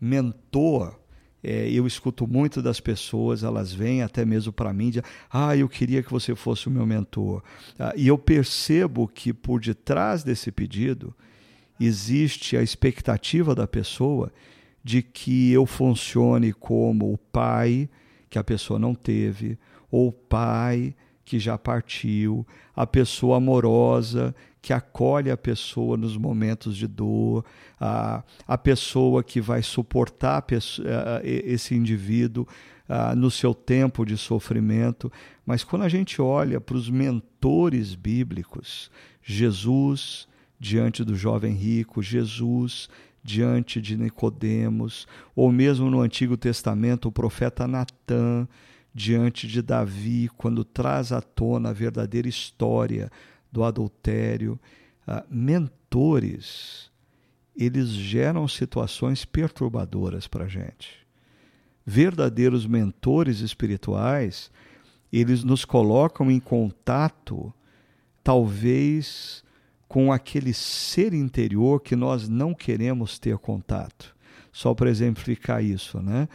mentor 0.00 0.98
é, 1.42 1.68
eu 1.68 1.86
escuto 1.86 2.26
muito 2.26 2.62
das 2.62 2.78
pessoas, 2.78 3.42
elas 3.42 3.72
vêm 3.72 4.02
até 4.02 4.24
mesmo 4.24 4.52
para 4.52 4.72
mim, 4.72 4.90
de, 4.90 5.02
ah, 5.28 5.56
eu 5.56 5.68
queria 5.68 6.02
que 6.02 6.10
você 6.10 6.36
fosse 6.36 6.68
o 6.68 6.70
meu 6.70 6.86
mentor. 6.86 7.42
Ah, 7.76 7.92
e 7.96 8.06
eu 8.06 8.16
percebo 8.16 9.08
que 9.08 9.32
por 9.32 9.60
detrás 9.60 10.22
desse 10.22 10.52
pedido 10.52 11.12
existe 11.78 12.56
a 12.56 12.62
expectativa 12.62 13.54
da 13.54 13.66
pessoa 13.66 14.32
de 14.84 15.02
que 15.02 15.52
eu 15.52 15.64
funcione 15.64 16.52
como 16.52 17.12
o 17.12 17.18
pai 17.18 17.88
que 18.28 18.38
a 18.38 18.44
pessoa 18.44 18.78
não 18.78 18.94
teve, 18.94 19.58
ou 19.90 20.08
o 20.08 20.12
pai 20.12 20.94
que 21.24 21.38
já 21.38 21.56
partiu, 21.56 22.46
a 22.74 22.86
pessoa 22.86 23.36
amorosa 23.36 24.34
que 24.60 24.72
acolhe 24.72 25.30
a 25.30 25.36
pessoa 25.36 25.96
nos 25.96 26.16
momentos 26.16 26.76
de 26.76 26.86
dor, 26.86 27.44
a, 27.80 28.22
a 28.46 28.56
pessoa 28.56 29.22
que 29.22 29.40
vai 29.40 29.62
suportar 29.62 30.40
pessoa, 30.42 30.86
esse 31.24 31.74
indivíduo 31.74 32.46
no 33.16 33.30
seu 33.30 33.54
tempo 33.54 34.04
de 34.04 34.16
sofrimento. 34.16 35.10
Mas 35.44 35.64
quando 35.64 35.82
a 35.82 35.88
gente 35.88 36.20
olha 36.20 36.60
para 36.60 36.76
os 36.76 36.88
mentores 36.88 37.94
bíblicos, 37.94 38.90
Jesus 39.22 40.28
diante 40.62 41.02
do 41.02 41.16
jovem 41.16 41.54
rico, 41.54 42.00
Jesus 42.00 42.88
diante 43.20 43.80
de 43.80 43.96
Nicodemos, 43.96 45.08
ou 45.34 45.50
mesmo 45.50 45.90
no 45.90 46.00
Antigo 46.00 46.36
Testamento 46.36 47.08
o 47.08 47.12
profeta 47.12 47.66
Natã 47.66 48.46
diante 48.94 49.48
de 49.48 49.60
Davi, 49.60 50.30
quando 50.36 50.64
traz 50.64 51.10
à 51.10 51.20
tona 51.20 51.70
a 51.70 51.72
verdadeira 51.72 52.28
história 52.28 53.10
do 53.50 53.64
adultério. 53.64 54.58
Uh, 55.06 55.22
mentores, 55.28 56.90
eles 57.56 57.88
geram 57.88 58.46
situações 58.46 59.24
perturbadoras 59.24 60.28
para 60.28 60.44
a 60.44 60.48
gente. 60.48 61.04
Verdadeiros 61.84 62.68
mentores 62.68 63.40
espirituais, 63.40 64.48
eles 65.12 65.42
nos 65.42 65.64
colocam 65.64 66.30
em 66.30 66.38
contato, 66.38 67.52
talvez 68.22 69.42
com 69.92 70.10
aquele 70.10 70.54
ser 70.54 71.12
interior 71.12 71.78
que 71.78 71.94
nós 71.94 72.26
não 72.26 72.54
queremos 72.54 73.18
ter 73.18 73.36
contato. 73.36 74.16
Só 74.50 74.72
para 74.72 74.88
exemplificar 74.88 75.62
isso, 75.62 76.00
né? 76.00 76.30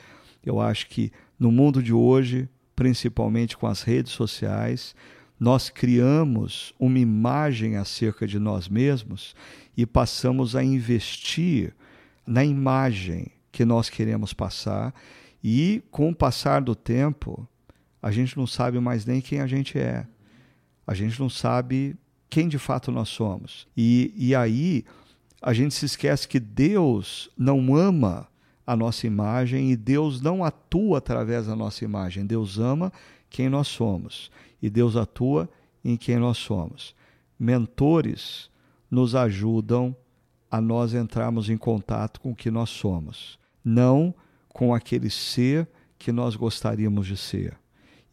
Eu 0.46 0.62
acho 0.62 0.88
que 0.88 1.12
no 1.40 1.52
mundo 1.52 1.82
de 1.82 1.92
hoje, 1.92 2.48
principalmente 2.76 3.58
com 3.58 3.66
as 3.66 3.82
redes 3.82 4.12
sociais, 4.12 4.96
nós 5.40 5.72
criamos 5.72 6.72
uma 6.80 7.00
imagem 7.00 7.78
acerca 7.78 8.28
de 8.28 8.38
nós 8.38 8.70
mesmos 8.70 9.36
e 9.76 9.88
passamos 9.88 10.56
a 10.56 10.64
investir 10.64 11.74
na 12.28 12.46
imagem 12.46 13.32
que 13.52 13.66
nós 13.66 13.90
queremos 13.90 14.34
passar, 14.34 14.94
e 15.44 15.82
com 15.90 16.10
o 16.12 16.16
passar 16.16 16.62
do 16.62 16.76
tempo, 16.76 17.50
a 18.04 18.12
gente 18.12 18.38
não 18.38 18.46
sabe 18.46 18.80
mais 18.80 19.04
nem 19.04 19.20
quem 19.20 19.42
a 19.42 19.48
gente 19.48 19.80
é. 19.80 20.06
A 20.86 20.94
gente 20.94 21.20
não 21.20 21.28
sabe 21.28 21.98
quem 22.30 22.48
de 22.48 22.58
fato 22.58 22.92
nós 22.92 23.10
somos. 23.10 23.68
E, 23.76 24.14
e 24.16 24.36
aí 24.36 24.86
a 25.42 25.54
gente 25.54 25.74
se 25.74 25.86
esquece 25.86 26.28
que 26.28 26.40
Deus 26.40 27.30
não 27.38 27.76
ama 27.76 28.28
a 28.66 28.76
nossa 28.76 29.08
imagem 29.08 29.72
e 29.72 29.76
Deus 29.76 30.20
não 30.22 30.44
atua 30.44 30.98
através 30.98 31.48
da 31.48 31.56
nossa 31.56 31.86
imagem. 31.86 32.26
Deus 32.26 32.60
ama 32.60 32.92
quem 33.30 33.50
nós 33.50 33.68
somos 33.68 34.32
e 34.62 34.70
Deus 34.70 34.96
atua 34.96 35.50
em 35.84 35.96
quem 35.96 36.18
nós 36.18 36.38
somos. 36.38 36.96
Mentores 37.40 38.50
nos 38.90 39.16
ajudam 39.16 39.96
a 40.50 40.60
nós 40.60 40.94
entrarmos 40.94 41.50
em 41.50 41.58
contato 41.58 42.20
com 42.20 42.32
o 42.32 42.36
que 42.36 42.50
nós 42.50 42.70
somos, 42.70 43.38
não 43.64 44.14
com 44.50 44.74
aquele 44.74 45.10
ser 45.10 45.68
que 46.00 46.12
nós 46.12 46.36
gostaríamos 46.36 47.06
de 47.06 47.18
ser 47.18 47.58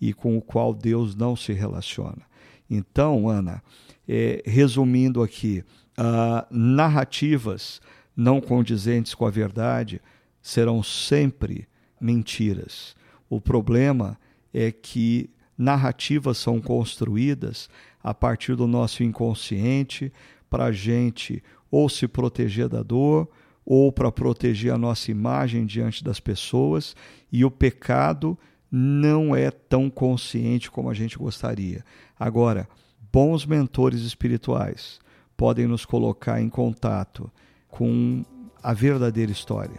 e 0.01 0.13
com 0.13 0.37
o 0.37 0.43
qual 0.43 0.75
Deus 0.75 1.15
não 1.15 1.37
se 1.37 1.53
relaciona. 1.53 2.23
Então, 2.69 3.29
Ana, 3.29 3.63
é, 4.09 4.43
resumindo 4.45 5.23
aqui, 5.23 5.65
uh, 5.99 6.47
narrativas 6.51 7.81
não 8.17 8.41
condizentes 8.41 9.15
com 9.15 9.27
a 9.27 9.31
verdade 9.31 10.01
serão 10.41 10.83
sempre 10.83 11.67
mentiras. 12.01 12.95
O 13.29 13.41
problema 13.41 14.19
é 14.53 14.71
que 14.71 15.31
narrativas 15.57 16.39
são 16.39 16.61
construídas 16.61 17.69
a 18.03 18.13
partir 18.13 18.55
do 18.55 18.67
nosso 18.67 19.03
inconsciente 19.03 20.13
para 20.51 20.67
a 20.67 20.73
gente 20.73 21.43
ou 21.71 21.89
se 21.89 22.07
proteger 22.07 22.69
da 22.69 22.83
dor 22.83 23.29
ou 23.65 23.91
para 23.91 24.13
proteger 24.13 24.73
a 24.73 24.79
nossa 24.79 25.11
imagem 25.11 25.65
diante 25.65 26.05
das 26.05 26.21
pessoas, 26.21 26.95
e 27.33 27.45
o 27.45 27.51
pecado 27.51 28.39
não 28.71 29.35
é 29.35 29.51
tão 29.51 29.89
consciente 29.89 30.71
como 30.71 30.91
a 30.91 30.95
gente 30.95 31.17
gostaria. 31.17 31.83
Agora, 32.19 32.69
bons 33.15 33.47
mentores 33.47 34.01
espirituais 34.01 34.99
podem 35.37 35.69
nos 35.69 35.85
colocar 35.85 36.43
em 36.43 36.49
contato 36.49 37.31
com 37.69 38.25
a 38.61 38.73
verdadeira 38.73 39.31
história. 39.31 39.79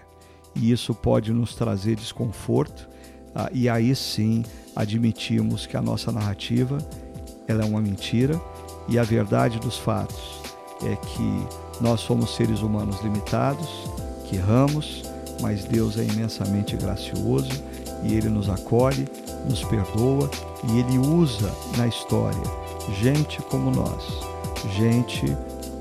E 0.55 0.71
isso 0.71 0.95
pode 0.95 1.33
nos 1.33 1.53
trazer 1.53 1.97
desconforto, 1.97 2.87
ah, 3.35 3.49
e 3.51 3.67
aí 3.67 3.93
sim 3.93 4.45
admitimos 4.73 5.65
que 5.65 5.75
a 5.75 5.81
nossa 5.81 6.13
narrativa 6.13 6.77
ela 7.45 7.63
é 7.63 7.65
uma 7.65 7.81
mentira 7.81 8.39
e 8.87 8.97
a 8.97 9.03
verdade 9.03 9.59
dos 9.59 9.77
fatos 9.77 10.39
é 10.83 10.95
que 10.95 11.83
nós 11.83 11.99
somos 11.99 12.37
seres 12.37 12.61
humanos 12.61 13.01
limitados, 13.01 13.67
que 14.29 14.37
erramos, 14.37 15.03
mas 15.41 15.65
Deus 15.65 15.97
é 15.97 16.05
imensamente 16.05 16.77
gracioso 16.77 17.51
e 18.01 18.13
Ele 18.13 18.29
nos 18.29 18.47
acolhe, 18.47 19.05
nos 19.49 19.61
perdoa 19.65 20.31
e 20.69 20.79
Ele 20.79 20.97
usa 20.97 21.53
na 21.77 21.85
história 21.85 22.64
gente 22.93 23.41
como 23.43 23.71
nós, 23.71 24.03
gente 24.75 25.25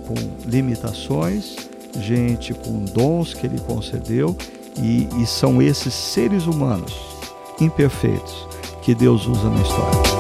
com 0.07 0.15
limitações, 0.49 1.57
gente 2.01 2.53
com 2.53 2.85
dons 2.85 3.35
que 3.35 3.47
Ele 3.47 3.61
concedeu, 3.61 4.37
e, 4.77 5.09
e 5.23 5.27
são 5.27 5.63
esses 5.63 5.95
seres 5.95 6.47
humanos 6.47 6.95
imperfeitos 7.61 8.47
que 8.83 8.95
Deus 8.95 9.27
usa 9.27 9.49
na 9.49 9.63
história. 9.63 10.15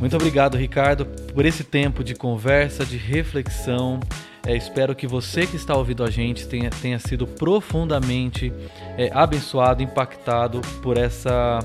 Muito 0.00 0.16
obrigado, 0.16 0.56
Ricardo, 0.56 1.04
por 1.34 1.44
esse 1.44 1.62
tempo 1.62 2.02
de 2.02 2.14
conversa, 2.14 2.82
de 2.82 2.96
reflexão. 2.96 4.00
É, 4.46 4.56
espero 4.56 4.94
que 4.94 5.06
você 5.06 5.46
que 5.46 5.56
está 5.56 5.76
ouvindo 5.76 6.02
a 6.04 6.10
gente 6.10 6.46
tenha, 6.46 6.70
tenha 6.70 6.98
sido 6.98 7.26
profundamente 7.26 8.52
é, 8.96 9.10
abençoado, 9.12 9.82
impactado 9.82 10.60
por 10.82 10.96
essa, 10.96 11.60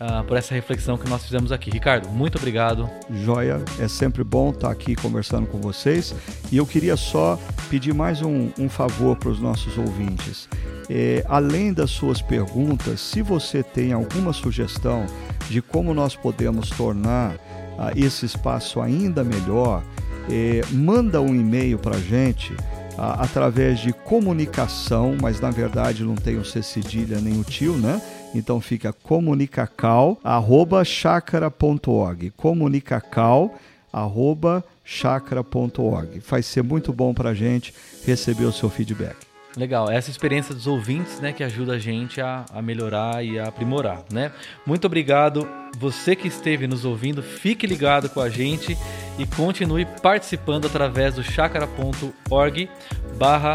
uh, 0.00 0.24
por 0.24 0.36
essa 0.36 0.54
reflexão 0.54 0.96
que 0.96 1.08
nós 1.08 1.24
fizemos 1.24 1.50
aqui. 1.50 1.70
Ricardo, 1.70 2.08
muito 2.08 2.38
obrigado. 2.38 2.88
Joia, 3.10 3.62
é 3.78 3.88
sempre 3.88 4.22
bom 4.22 4.50
estar 4.50 4.70
aqui 4.70 4.94
conversando 4.94 5.46
com 5.46 5.60
vocês. 5.60 6.14
E 6.52 6.56
eu 6.56 6.66
queria 6.66 6.96
só 6.96 7.38
pedir 7.68 7.94
mais 7.94 8.22
um, 8.22 8.50
um 8.58 8.68
favor 8.68 9.16
para 9.16 9.30
os 9.30 9.40
nossos 9.40 9.76
ouvintes. 9.76 10.48
É, 10.88 11.24
além 11.28 11.72
das 11.72 11.90
suas 11.90 12.20
perguntas, 12.20 13.00
se 13.00 13.22
você 13.22 13.62
tem 13.62 13.92
alguma 13.92 14.32
sugestão 14.32 15.06
de 15.48 15.60
como 15.60 15.94
nós 15.94 16.14
podemos 16.14 16.70
tornar 16.70 17.34
uh, 17.34 17.90
esse 17.96 18.26
espaço 18.26 18.80
ainda 18.80 19.24
melhor, 19.24 19.82
é, 20.30 20.60
manda 20.70 21.20
um 21.20 21.34
e-mail 21.34 21.78
para 21.78 21.96
a 21.96 22.00
gente 22.00 22.54
através 22.98 23.80
de 23.80 23.92
comunicação, 23.92 25.16
mas 25.20 25.40
na 25.40 25.50
verdade 25.50 26.04
não 26.04 26.14
tem 26.14 26.36
o 26.36 26.44
C 26.44 26.62
cedilha 26.62 27.18
nem 27.20 27.40
o 27.40 27.44
tio, 27.44 27.76
né? 27.76 28.00
Então 28.34 28.60
fica 28.60 28.92
comunicacal 28.92 30.18
arroba 30.22 30.84
chakra.org 30.84 32.30
comunicacal 32.36 33.54
Vai 36.28 36.42
ser 36.42 36.62
muito 36.62 36.92
bom 36.92 37.14
para 37.14 37.30
a 37.30 37.34
gente 37.34 37.74
receber 38.04 38.44
o 38.44 38.52
seu 38.52 38.68
feedback. 38.68 39.29
Legal, 39.56 39.90
essa 39.90 40.10
experiência 40.10 40.54
dos 40.54 40.66
ouvintes, 40.66 41.20
né, 41.20 41.32
que 41.32 41.42
ajuda 41.42 41.74
a 41.74 41.78
gente 41.78 42.20
a, 42.20 42.44
a 42.52 42.62
melhorar 42.62 43.24
e 43.24 43.38
a 43.38 43.48
aprimorar, 43.48 44.04
né? 44.12 44.30
Muito 44.64 44.86
obrigado, 44.86 45.48
você 45.76 46.14
que 46.14 46.28
esteve 46.28 46.68
nos 46.68 46.84
ouvindo, 46.84 47.20
fique 47.22 47.66
ligado 47.66 48.08
com 48.08 48.20
a 48.20 48.28
gente 48.28 48.78
e 49.18 49.26
continue 49.26 49.84
participando 50.00 50.66
através 50.66 51.14
do 51.16 51.22
chakra.org 51.24 52.70
barra 53.18 53.54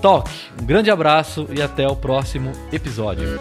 talk. 0.00 0.28
Um 0.60 0.66
grande 0.66 0.90
abraço 0.90 1.46
e 1.56 1.62
até 1.62 1.86
o 1.86 1.94
próximo 1.94 2.50
episódio. 2.72 3.40